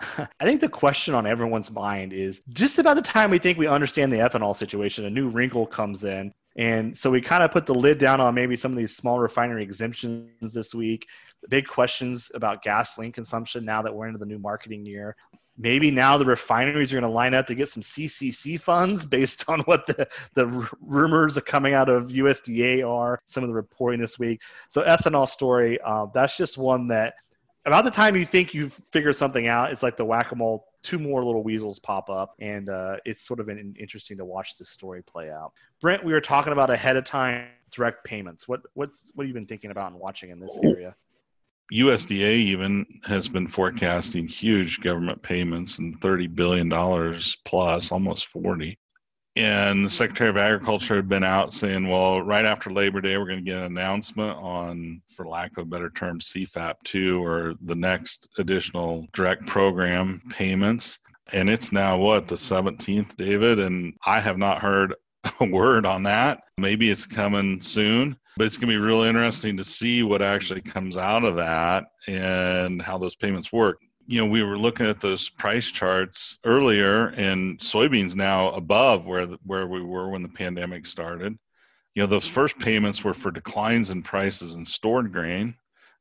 I 0.00 0.44
think 0.44 0.60
the 0.60 0.68
question 0.68 1.14
on 1.14 1.26
everyone's 1.26 1.70
mind 1.70 2.12
is 2.12 2.42
just 2.50 2.78
about 2.78 2.96
the 2.96 3.02
time 3.02 3.30
we 3.30 3.38
think 3.38 3.58
we 3.58 3.66
understand 3.66 4.12
the 4.12 4.18
ethanol 4.18 4.54
situation, 4.54 5.06
a 5.06 5.10
new 5.10 5.28
wrinkle 5.28 5.66
comes 5.66 6.04
in. 6.04 6.32
And 6.56 6.96
so 6.96 7.10
we 7.10 7.20
kind 7.20 7.42
of 7.42 7.50
put 7.50 7.66
the 7.66 7.74
lid 7.74 7.98
down 7.98 8.20
on 8.20 8.34
maybe 8.34 8.56
some 8.56 8.70
of 8.70 8.78
these 8.78 8.96
small 8.96 9.18
refinery 9.18 9.62
exemptions 9.62 10.52
this 10.52 10.74
week. 10.74 11.06
Big 11.48 11.66
questions 11.66 12.30
about 12.34 12.62
gasoline 12.62 13.12
consumption 13.12 13.64
now 13.64 13.82
that 13.82 13.94
we're 13.94 14.06
into 14.06 14.18
the 14.18 14.26
new 14.26 14.38
marketing 14.38 14.84
year. 14.84 15.16
Maybe 15.56 15.90
now 15.90 16.16
the 16.16 16.24
refineries 16.24 16.92
are 16.92 16.96
going 16.96 17.08
to 17.08 17.14
line 17.14 17.32
up 17.32 17.46
to 17.46 17.54
get 17.54 17.68
some 17.68 17.82
CCC 17.82 18.60
funds 18.60 19.04
based 19.04 19.48
on 19.48 19.60
what 19.60 19.86
the, 19.86 20.08
the 20.34 20.46
rumors 20.80 21.38
are 21.38 21.42
coming 21.42 21.74
out 21.74 21.88
of 21.88 22.08
USDA 22.08 22.88
are, 22.88 23.20
some 23.26 23.44
of 23.44 23.48
the 23.48 23.54
reporting 23.54 24.00
this 24.00 24.18
week. 24.18 24.42
So, 24.68 24.82
ethanol 24.82 25.28
story, 25.28 25.78
uh, 25.84 26.06
that's 26.12 26.36
just 26.36 26.58
one 26.58 26.88
that 26.88 27.14
about 27.66 27.84
the 27.84 27.90
time 27.90 28.14
you 28.14 28.24
think 28.24 28.52
you've 28.52 28.74
figured 28.74 29.16
something 29.16 29.46
out, 29.46 29.72
it's 29.72 29.82
like 29.82 29.96
the 29.96 30.04
whack 30.04 30.32
a 30.32 30.36
mole. 30.36 30.66
Two 30.82 30.98
more 30.98 31.24
little 31.24 31.42
weasels 31.42 31.78
pop 31.78 32.10
up, 32.10 32.34
and 32.38 32.68
uh, 32.68 32.96
it's 33.06 33.22
sort 33.22 33.40
of 33.40 33.48
an, 33.48 33.74
interesting 33.80 34.18
to 34.18 34.24
watch 34.24 34.58
this 34.58 34.68
story 34.68 35.02
play 35.02 35.30
out. 35.30 35.52
Brent, 35.80 36.04
we 36.04 36.12
were 36.12 36.20
talking 36.20 36.52
about 36.52 36.68
ahead 36.68 36.98
of 36.98 37.04
time 37.04 37.46
direct 37.70 38.04
payments. 38.04 38.46
What 38.46 38.60
what's 38.74 39.10
what 39.14 39.24
have 39.24 39.28
you 39.28 39.34
been 39.34 39.46
thinking 39.46 39.70
about 39.70 39.92
and 39.92 40.00
watching 40.00 40.30
in 40.30 40.38
this 40.38 40.58
area? 40.62 40.94
USDA 41.72 42.34
even 42.34 42.86
has 43.04 43.28
been 43.28 43.46
forecasting 43.46 44.28
huge 44.28 44.80
government 44.80 45.22
payments 45.22 45.78
and 45.78 45.98
$30 46.00 46.34
billion 46.34 46.70
plus, 47.44 47.90
almost 47.90 48.26
40. 48.26 48.78
And 49.36 49.84
the 49.84 49.90
Secretary 49.90 50.30
of 50.30 50.36
Agriculture 50.36 50.94
had 50.94 51.08
been 51.08 51.24
out 51.24 51.52
saying, 51.52 51.88
well, 51.88 52.22
right 52.22 52.44
after 52.44 52.70
Labor 52.70 53.00
Day, 53.00 53.18
we're 53.18 53.26
going 53.26 53.44
to 53.44 53.50
get 53.50 53.58
an 53.58 53.64
announcement 53.64 54.36
on, 54.38 55.02
for 55.08 55.26
lack 55.26 55.56
of 55.56 55.64
a 55.64 55.68
better 55.68 55.90
term, 55.90 56.20
CFAP 56.20 56.74
2 56.84 57.24
or 57.24 57.54
the 57.62 57.74
next 57.74 58.28
additional 58.38 59.08
direct 59.12 59.44
program 59.46 60.20
payments. 60.30 61.00
And 61.32 61.50
it's 61.50 61.72
now 61.72 61.98
what, 61.98 62.28
the 62.28 62.36
17th, 62.36 63.16
David? 63.16 63.58
And 63.58 63.94
I 64.06 64.20
have 64.20 64.38
not 64.38 64.60
heard 64.60 64.94
a 65.40 65.46
word 65.46 65.84
on 65.84 66.04
that. 66.04 66.44
Maybe 66.58 66.90
it's 66.90 67.06
coming 67.06 67.60
soon, 67.60 68.16
but 68.36 68.46
it's 68.46 68.56
going 68.56 68.72
to 68.72 68.78
be 68.78 68.84
really 68.84 69.08
interesting 69.08 69.56
to 69.56 69.64
see 69.64 70.02
what 70.02 70.22
actually 70.22 70.60
comes 70.60 70.96
out 70.96 71.24
of 71.24 71.36
that 71.36 71.84
and 72.08 72.80
how 72.82 72.98
those 72.98 73.16
payments 73.16 73.52
work 73.52 73.78
you 74.06 74.18
know, 74.18 74.26
we 74.26 74.42
were 74.42 74.58
looking 74.58 74.86
at 74.86 75.00
those 75.00 75.30
price 75.30 75.70
charts 75.70 76.38
earlier, 76.44 77.08
and 77.08 77.58
soybeans 77.58 78.14
now 78.14 78.50
above 78.50 79.06
where 79.06 79.26
where 79.44 79.66
we 79.66 79.82
were 79.82 80.10
when 80.10 80.22
the 80.22 80.28
pandemic 80.28 80.86
started. 80.86 81.38
You 81.94 82.02
know, 82.02 82.06
those 82.06 82.28
first 82.28 82.58
payments 82.58 83.02
were 83.04 83.14
for 83.14 83.30
declines 83.30 83.90
in 83.90 84.02
prices 84.02 84.56
in 84.56 84.64
stored 84.66 85.12
grain, 85.12 85.54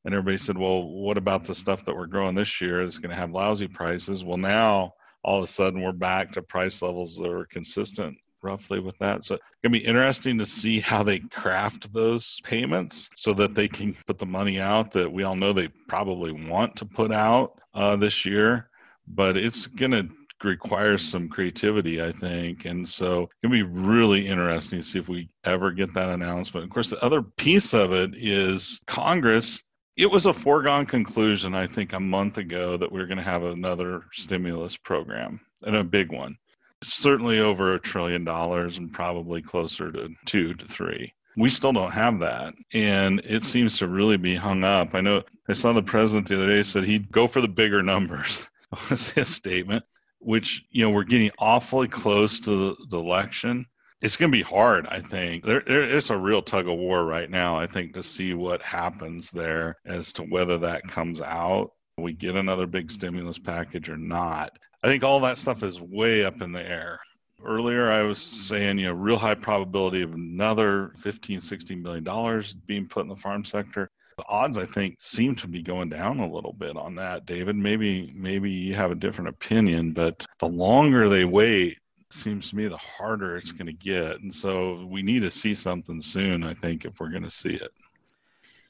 and 0.03 0.13
everybody 0.13 0.37
said, 0.37 0.57
"Well, 0.57 0.83
what 0.87 1.17
about 1.17 1.45
the 1.45 1.55
stuff 1.55 1.85
that 1.85 1.95
we're 1.95 2.07
growing 2.07 2.35
this 2.35 2.59
year? 2.59 2.81
Is 2.81 2.97
going 2.97 3.11
to 3.11 3.15
have 3.15 3.31
lousy 3.31 3.67
prices." 3.67 4.23
Well, 4.23 4.37
now 4.37 4.93
all 5.23 5.37
of 5.37 5.43
a 5.43 5.47
sudden 5.47 5.81
we're 5.81 5.93
back 5.93 6.31
to 6.33 6.41
price 6.41 6.81
levels 6.81 7.15
that 7.17 7.29
are 7.29 7.45
consistent 7.45 8.17
roughly 8.43 8.79
with 8.79 8.97
that. 9.00 9.23
So 9.23 9.35
it's 9.35 9.43
gonna 9.63 9.73
be 9.73 9.85
interesting 9.85 10.38
to 10.38 10.45
see 10.45 10.79
how 10.79 11.03
they 11.03 11.19
craft 11.19 11.91
those 11.93 12.39
payments 12.43 13.09
so 13.15 13.33
that 13.33 13.55
they 13.55 13.67
can 13.67 13.95
put 14.05 14.19
the 14.19 14.25
money 14.25 14.59
out 14.59 14.91
that 14.91 15.12
we 15.12 15.23
all 15.23 15.35
know 15.35 15.53
they 15.53 15.69
probably 15.88 16.31
want 16.31 16.75
to 16.77 16.85
put 16.85 17.12
out 17.12 17.59
uh, 17.73 17.95
this 17.95 18.25
year, 18.25 18.69
but 19.07 19.38
it's 19.38 19.67
going 19.67 19.91
to 19.91 20.09
require 20.43 20.97
some 20.97 21.29
creativity, 21.29 22.01
I 22.01 22.12
think. 22.12 22.65
And 22.65 22.88
so 22.88 23.23
it's 23.23 23.41
to 23.43 23.50
be 23.50 23.63
really 23.63 24.27
interesting 24.27 24.79
to 24.79 24.85
see 24.85 25.00
if 25.00 25.09
we 25.09 25.29
ever 25.45 25.71
get 25.71 25.93
that 25.93 26.09
announcement. 26.09 26.65
Of 26.65 26.69
course, 26.69 26.89
the 26.89 27.03
other 27.03 27.21
piece 27.21 27.73
of 27.73 27.93
it 27.93 28.12
is 28.15 28.81
Congress. 28.88 29.63
It 29.95 30.09
was 30.09 30.25
a 30.25 30.33
foregone 30.33 30.85
conclusion, 30.85 31.53
I 31.53 31.67
think, 31.67 31.93
a 31.93 32.00
month 32.00 32.38
ago 32.38 32.77
that 32.77 32.91
we 32.91 33.00
are 33.00 33.05
going 33.05 33.17
to 33.17 33.23
have 33.23 33.43
another 33.43 34.03
stimulus 34.12 34.75
program 34.75 35.39
and 35.63 35.75
a 35.75 35.83
big 35.83 36.12
one. 36.12 36.35
Certainly 36.83 37.39
over 37.39 37.73
a 37.73 37.79
trillion 37.79 38.23
dollars 38.23 38.77
and 38.77 38.91
probably 38.91 39.41
closer 39.41 39.91
to 39.91 40.09
two 40.25 40.53
to 40.53 40.65
three. 40.67 41.13
We 41.35 41.49
still 41.49 41.73
don't 41.73 41.91
have 41.91 42.19
that. 42.19 42.53
And 42.73 43.19
it 43.23 43.43
seems 43.43 43.77
to 43.77 43.87
really 43.87 44.17
be 44.17 44.35
hung 44.35 44.63
up. 44.63 44.93
I 44.93 45.01
know 45.01 45.23
I 45.49 45.53
saw 45.53 45.73
the 45.73 45.81
president 45.81 46.27
the 46.27 46.35
other 46.35 46.47
day 46.47 46.63
said 46.63 46.83
he'd 46.83 47.11
go 47.11 47.27
for 47.27 47.41
the 47.41 47.47
bigger 47.47 47.81
numbers, 47.81 48.47
was 48.89 49.09
his 49.09 49.33
statement, 49.33 49.83
which, 50.19 50.63
you 50.71 50.83
know, 50.83 50.91
we're 50.91 51.03
getting 51.03 51.31
awfully 51.39 51.87
close 51.87 52.39
to 52.41 52.77
the, 52.89 52.97
election. 52.97 53.65
It's 54.01 54.17
going 54.17 54.31
to 54.31 54.37
be 54.37 54.43
hard, 54.43 54.85
I 54.87 54.99
think. 54.99 55.45
There, 55.45 55.63
it's 55.65 56.09
a 56.09 56.17
real 56.17 56.41
tug 56.41 56.67
of 56.67 56.77
war 56.77 57.05
right 57.05 57.29
now, 57.29 57.57
I 57.57 57.67
think, 57.67 57.93
to 57.93 58.03
see 58.03 58.33
what 58.33 58.61
happens 58.61 59.31
there 59.31 59.77
as 59.85 60.13
to 60.13 60.23
whether 60.23 60.57
that 60.59 60.83
comes 60.83 61.21
out. 61.21 61.71
We 61.97 62.13
get 62.13 62.36
another 62.36 62.67
big 62.67 62.91
stimulus 62.91 63.39
package 63.39 63.89
or 63.89 63.97
not. 63.97 64.58
I 64.84 64.88
think 64.88 65.04
all 65.04 65.22
that 65.22 65.38
stuff 65.38 65.63
is 65.63 65.80
way 65.80 66.26
up 66.26 66.41
in 66.41 66.52
the 66.52 66.62
air. 66.62 67.00
Earlier 67.46 67.91
i 67.91 68.04
was 68.04 68.19
saying 68.22 68.80
you 68.80 68.86
know 68.86 68.93
real 68.93 69.17
high 69.17 69.36
probability 69.36 70.02
of 70.02 70.13
another 70.13 70.93
15 70.98 71.41
16 71.41 71.82
million 71.82 72.04
dollars 72.04 72.54
being 72.54 72.88
put 72.88 73.04
in 73.04 73.10
the 73.10 73.15
farm 73.15 73.43
sector. 73.43 73.89
The 74.17 74.24
odds 74.30 74.58
i 74.58 74.65
think 74.65 74.96
seem 75.00 75.36
to 75.36 75.48
be 75.48 75.62
going 75.62 75.89
down 75.89 76.19
a 76.19 76.32
little 76.32 76.54
bit 76.54 76.78
on 76.78 76.96
that 76.96 77.26
david. 77.26 77.58
Maybe 77.58 78.13
maybe 78.15 78.50
you 78.50 78.76
have 78.76 78.91
a 78.91 78.96
different 78.96 79.30
opinion 79.30 79.91
but 79.91 80.26
the 80.39 80.48
longer 80.48 81.10
they 81.10 81.26
wait 81.26 81.80
seems 82.12 82.50
to 82.50 82.56
me 82.56 82.67
the 82.67 82.78
harder 82.78 83.36
it's 83.36 83.52
going 83.52 83.65
to 83.65 83.74
get. 83.74 84.22
And 84.22 84.34
so 84.34 84.88
we 84.89 85.02
need 85.02 85.22
to 85.22 85.32
see 85.32 85.56
something 85.56 86.02
soon 86.02 86.43
i 86.43 86.54
think 86.54 86.86
if 86.86 87.00
we're 87.00 87.10
going 87.10 87.24
to 87.24 87.32
see 87.32 87.54
it. 87.54 87.72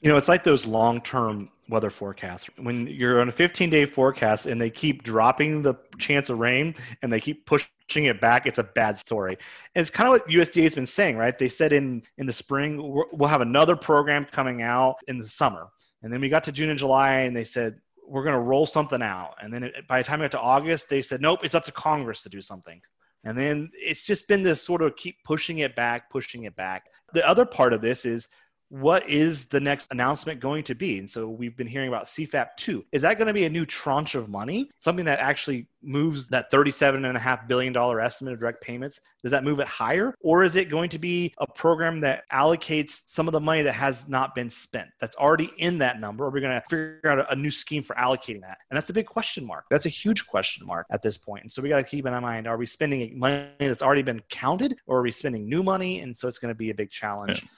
You 0.00 0.10
know 0.10 0.16
it's 0.16 0.28
like 0.28 0.42
those 0.42 0.66
long-term 0.66 1.48
weather 1.68 1.90
forecasts 1.90 2.48
when 2.58 2.86
you're 2.86 3.20
on 3.20 3.28
a 3.28 3.32
15 3.32 3.70
day 3.70 3.86
forecast 3.86 4.46
and 4.46 4.60
they 4.60 4.70
keep 4.70 5.02
dropping 5.02 5.62
the 5.62 5.74
chance 5.98 6.28
of 6.28 6.38
rain 6.38 6.74
and 7.02 7.12
they 7.12 7.20
keep 7.20 7.46
pushing 7.46 7.68
pushing 7.88 8.06
it 8.06 8.20
back, 8.20 8.46
it's 8.46 8.58
a 8.58 8.64
bad 8.64 8.98
story. 8.98 9.36
And 9.74 9.82
it's 9.82 9.90
kind 9.90 10.06
of 10.06 10.12
what 10.12 10.28
USDA 10.28 10.62
has 10.64 10.74
been 10.74 10.86
saying, 10.86 11.16
right? 11.16 11.38
They 11.38 11.48
said 11.48 11.72
in 11.72 12.02
in 12.18 12.26
the 12.26 12.32
spring 12.32 12.78
we'll 13.12 13.28
have 13.28 13.40
another 13.40 13.76
program 13.76 14.26
coming 14.30 14.62
out 14.62 14.96
in 15.08 15.18
the 15.18 15.28
summer, 15.28 15.68
and 16.02 16.12
then 16.12 16.20
we 16.20 16.28
got 16.28 16.44
to 16.44 16.52
June 16.52 16.70
and 16.70 16.78
July, 16.78 17.20
and 17.20 17.36
they 17.36 17.44
said 17.44 17.76
we're 18.06 18.22
going 18.22 18.34
to 18.34 18.40
roll 18.40 18.66
something 18.66 19.00
out. 19.00 19.34
And 19.42 19.52
then 19.52 19.64
it, 19.64 19.86
by 19.88 19.98
the 19.98 20.04
time 20.04 20.20
we 20.20 20.24
got 20.24 20.32
to 20.32 20.40
August, 20.40 20.88
they 20.88 21.02
said 21.02 21.20
nope, 21.20 21.40
it's 21.44 21.54
up 21.54 21.64
to 21.64 21.72
Congress 21.72 22.22
to 22.22 22.28
do 22.28 22.40
something. 22.40 22.80
And 23.26 23.38
then 23.38 23.70
it's 23.72 24.04
just 24.04 24.28
been 24.28 24.42
this 24.42 24.62
sort 24.62 24.82
of 24.82 24.96
keep 24.96 25.16
pushing 25.24 25.58
it 25.58 25.74
back, 25.74 26.10
pushing 26.10 26.44
it 26.44 26.54
back. 26.56 26.90
The 27.14 27.26
other 27.26 27.46
part 27.46 27.72
of 27.72 27.80
this 27.80 28.04
is 28.04 28.28
what 28.68 29.08
is 29.08 29.46
the 29.46 29.60
next 29.60 29.86
announcement 29.90 30.40
going 30.40 30.64
to 30.64 30.74
be? 30.74 30.98
And 30.98 31.08
so 31.08 31.28
we've 31.28 31.56
been 31.56 31.66
hearing 31.66 31.88
about 31.88 32.06
CFAP 32.06 32.48
2. 32.56 32.84
Is 32.92 33.02
that 33.02 33.18
going 33.18 33.28
to 33.28 33.32
be 33.32 33.44
a 33.44 33.50
new 33.50 33.64
tranche 33.64 34.14
of 34.14 34.28
money? 34.28 34.70
Something 34.78 35.04
that 35.04 35.20
actually 35.20 35.68
moves 35.82 36.26
that 36.28 36.50
$37.5 36.50 37.46
billion 37.46 37.76
estimate 37.76 38.34
of 38.34 38.40
direct 38.40 38.62
payments? 38.62 39.00
Does 39.22 39.30
that 39.30 39.44
move 39.44 39.60
it 39.60 39.66
higher? 39.66 40.14
Or 40.20 40.44
is 40.44 40.56
it 40.56 40.70
going 40.70 40.88
to 40.90 40.98
be 40.98 41.34
a 41.38 41.46
program 41.46 42.00
that 42.00 42.24
allocates 42.32 43.02
some 43.06 43.28
of 43.28 43.32
the 43.32 43.40
money 43.40 43.62
that 43.62 43.72
has 43.72 44.08
not 44.08 44.34
been 44.34 44.50
spent, 44.50 44.88
that's 45.00 45.16
already 45.16 45.50
in 45.58 45.78
that 45.78 46.00
number? 46.00 46.24
Are 46.24 46.30
we 46.30 46.40
going 46.40 46.60
to 46.60 46.62
figure 46.68 47.00
out 47.10 47.32
a 47.32 47.36
new 47.36 47.50
scheme 47.50 47.82
for 47.82 47.94
allocating 47.96 48.40
that? 48.40 48.58
And 48.70 48.76
that's 48.76 48.90
a 48.90 48.94
big 48.94 49.06
question 49.06 49.46
mark. 49.46 49.66
That's 49.70 49.86
a 49.86 49.90
huge 49.90 50.26
question 50.26 50.66
mark 50.66 50.86
at 50.90 51.02
this 51.02 51.18
point. 51.18 51.42
And 51.42 51.52
so 51.52 51.62
we 51.62 51.68
got 51.68 51.78
to 51.78 51.84
keep 51.84 52.06
in 52.06 52.22
mind 52.22 52.46
are 52.46 52.56
we 52.56 52.66
spending 52.66 53.18
money 53.18 53.48
that's 53.58 53.82
already 53.82 54.02
been 54.02 54.22
counted 54.30 54.78
or 54.86 54.98
are 54.98 55.02
we 55.02 55.10
spending 55.10 55.48
new 55.48 55.62
money? 55.62 56.00
And 56.00 56.18
so 56.18 56.28
it's 56.28 56.38
going 56.38 56.52
to 56.52 56.58
be 56.58 56.70
a 56.70 56.74
big 56.74 56.90
challenge. 56.90 57.42
Yeah 57.42 57.48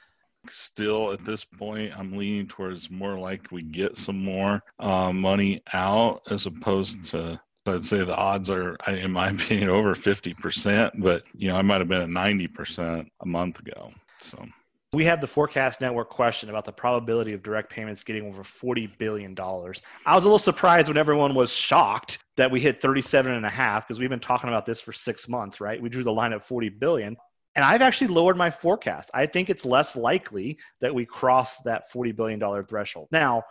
still 0.51 1.13
at 1.13 1.25
this 1.25 1.45
point 1.45 1.93
i'm 1.99 2.17
leaning 2.17 2.47
towards 2.47 2.91
more 2.91 3.19
like 3.19 3.51
we 3.51 3.63
get 3.63 3.99
some 3.99 4.23
more 4.23 4.63
uh, 4.79 5.13
money 5.13 5.61
out 5.73 6.23
as 6.31 6.47
opposed 6.47 7.05
to 7.05 7.41
i'd 7.67 7.85
say 7.85 8.05
the 8.05 8.17
odds 8.17 8.51
are 8.51 8.77
in 8.89 9.11
my 9.11 9.29
opinion 9.31 9.69
over 9.69 9.95
50% 9.95 10.93
but 10.99 11.25
you 11.35 11.49
know 11.49 11.57
i 11.57 11.63
might 11.63 11.81
have 11.81 11.89
been 11.89 12.03
at 12.03 12.09
90% 12.09 13.07
a 13.21 13.27
month 13.27 13.59
ago 13.59 13.91
so. 14.21 14.45
We 14.93 15.05
have 15.05 15.21
the 15.21 15.27
forecast 15.27 15.83
network 15.83 16.09
question 16.09 16.49
about 16.49 16.65
the 16.65 16.73
probability 16.73 17.35
of 17.35 17.43
direct 17.43 17.69
payments 17.69 18.03
getting 18.03 18.27
over 18.29 18.43
$40 18.43 18.97
billion 18.99 19.37
i 19.39 20.15
was 20.15 20.25
a 20.25 20.29
little 20.29 20.39
surprised 20.39 20.89
when 20.89 20.97
everyone 20.97 21.35
was 21.35 21.53
shocked 21.53 22.19
that 22.37 22.51
we 22.51 22.61
hit 22.61 22.81
37 22.81 23.33
and 23.33 23.45
a 23.45 23.51
half 23.51 23.87
because 23.87 24.01
we've 24.01 24.11
been 24.11 24.21
talking 24.21 24.49
about 24.49 24.65
this 24.65 24.81
for 24.81 24.93
six 24.93 25.29
months 25.29 25.61
right? 25.61 25.81
We 25.81 25.89
drew 25.89 26.05
the 26.05 26.13
line 26.13 26.33
at 26.33 26.43
40 26.43 26.71
billion 26.71 27.17
and 27.57 27.65
I've 27.65 27.83
actually 27.83 28.09
lowered 28.09 28.37
my 28.37 28.51
forecast. 28.51 29.11
I 29.15 29.27
think 29.27 29.51
it's 29.51 29.65
less 29.65 29.97
likely 29.97 30.59
that 30.81 30.95
we 30.95 31.07
cross 31.07 31.59
that 31.63 31.91
$40 31.91 32.15
billion 32.15 32.65
threshold. 32.67 33.09
Now, 33.11 33.43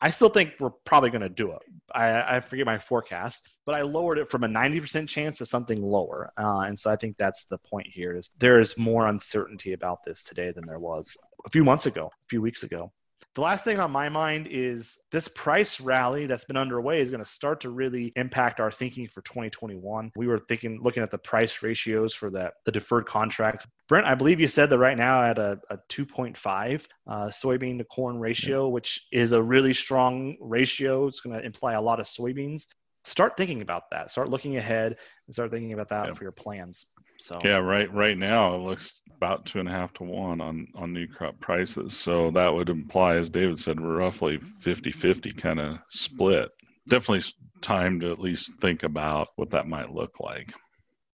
I 0.00 0.10
still 0.10 0.28
think 0.28 0.54
we're 0.58 0.70
probably 0.70 1.10
going 1.10 1.22
to 1.22 1.28
do 1.28 1.52
it. 1.52 1.62
I, 1.94 2.36
I, 2.36 2.40
forget 2.40 2.66
my 2.66 2.76
forecast, 2.76 3.56
but 3.64 3.76
I 3.76 3.82
lowered 3.82 4.18
it 4.18 4.28
from 4.28 4.42
a 4.42 4.48
90% 4.48 5.08
chance 5.08 5.38
to 5.38 5.46
something 5.46 5.80
lower. 5.80 6.32
Uh, 6.36 6.64
and 6.66 6.76
so 6.76 6.90
I 6.90 6.96
think 6.96 7.16
that's 7.16 7.44
the 7.44 7.58
point 7.58 7.86
here 7.86 8.16
is 8.16 8.30
there 8.38 8.58
is 8.58 8.76
more 8.76 9.06
uncertainty 9.06 9.74
about 9.74 10.02
this 10.04 10.24
today 10.24 10.50
than 10.50 10.66
there 10.66 10.80
was 10.80 11.16
a 11.46 11.50
few 11.50 11.62
months 11.62 11.86
ago, 11.86 12.06
a 12.06 12.28
few 12.28 12.42
weeks 12.42 12.64
ago. 12.64 12.90
The 13.34 13.40
last 13.40 13.64
thing 13.64 13.78
on 13.78 13.90
my 13.90 14.10
mind 14.10 14.46
is 14.50 14.98
this 15.10 15.26
price 15.26 15.80
rally 15.80 16.26
that's 16.26 16.44
been 16.44 16.58
underway 16.58 17.00
is 17.00 17.08
going 17.08 17.24
to 17.24 17.28
start 17.30 17.60
to 17.62 17.70
really 17.70 18.12
impact 18.14 18.60
our 18.60 18.70
thinking 18.70 19.08
for 19.08 19.22
2021. 19.22 20.12
We 20.14 20.26
were 20.26 20.38
thinking, 20.38 20.80
looking 20.82 21.02
at 21.02 21.10
the 21.10 21.16
price 21.16 21.62
ratios 21.62 22.12
for 22.12 22.28
the, 22.28 22.52
the 22.66 22.72
deferred 22.72 23.06
contracts. 23.06 23.66
Brent, 23.88 24.06
I 24.06 24.16
believe 24.16 24.38
you 24.38 24.48
said 24.48 24.68
that 24.68 24.78
right 24.78 24.98
now 24.98 25.22
at 25.22 25.38
a, 25.38 25.58
a 25.70 25.78
2.5 25.88 26.86
uh, 27.06 27.12
soybean 27.28 27.78
to 27.78 27.84
corn 27.84 28.18
ratio, 28.18 28.68
which 28.68 29.06
is 29.10 29.32
a 29.32 29.42
really 29.42 29.72
strong 29.72 30.36
ratio. 30.38 31.06
It's 31.06 31.20
going 31.20 31.38
to 31.38 31.44
imply 31.44 31.72
a 31.72 31.80
lot 31.80 32.00
of 32.00 32.06
soybeans. 32.06 32.66
Start 33.04 33.38
thinking 33.38 33.62
about 33.62 33.84
that. 33.92 34.10
Start 34.10 34.28
looking 34.28 34.58
ahead 34.58 34.98
and 35.26 35.34
start 35.34 35.50
thinking 35.50 35.72
about 35.72 35.88
that 35.88 36.08
yeah. 36.08 36.14
for 36.14 36.24
your 36.24 36.32
plans. 36.32 36.84
So 37.22 37.38
yeah, 37.44 37.58
right. 37.58 37.92
Right 37.92 38.18
now 38.18 38.54
it 38.54 38.58
looks 38.58 39.00
about 39.16 39.46
two 39.46 39.60
and 39.60 39.68
a 39.68 39.72
half 39.72 39.92
to 39.94 40.04
one 40.04 40.40
on 40.40 40.66
on 40.74 40.92
new 40.92 41.06
crop 41.06 41.38
prices. 41.40 41.96
So 41.96 42.30
that 42.32 42.52
would 42.52 42.68
imply, 42.68 43.16
as 43.16 43.30
David 43.30 43.58
said, 43.58 43.78
we're 43.78 43.98
roughly 43.98 44.38
50-50 44.38 45.36
kind 45.36 45.60
of 45.60 45.78
split. 45.90 46.50
Definitely 46.88 47.32
time 47.60 48.00
to 48.00 48.10
at 48.10 48.18
least 48.18 48.52
think 48.60 48.82
about 48.82 49.28
what 49.36 49.50
that 49.50 49.68
might 49.68 49.92
look 49.92 50.18
like. 50.18 50.52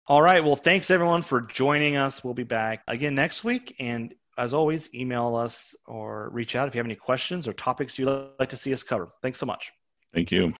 All 0.06 0.22
right. 0.22 0.44
Well, 0.44 0.54
thanks 0.54 0.92
everyone 0.92 1.22
for 1.22 1.40
joining 1.40 1.96
us. 1.96 2.22
We'll 2.22 2.34
be 2.34 2.44
back 2.44 2.82
again 2.86 3.16
next 3.16 3.42
week. 3.42 3.74
And 3.80 4.14
as 4.38 4.54
always, 4.54 4.94
email 4.94 5.34
us 5.34 5.74
or 5.86 6.30
reach 6.30 6.54
out 6.54 6.68
if 6.68 6.74
you 6.74 6.78
have 6.78 6.86
any 6.86 6.94
questions 6.94 7.48
or 7.48 7.52
topics 7.52 7.98
you'd 7.98 8.08
like 8.38 8.50
to 8.50 8.56
see 8.56 8.72
us 8.72 8.84
cover. 8.84 9.08
Thanks 9.22 9.40
so 9.40 9.46
much. 9.46 9.72
Thank 10.14 10.30
you. 10.30 10.54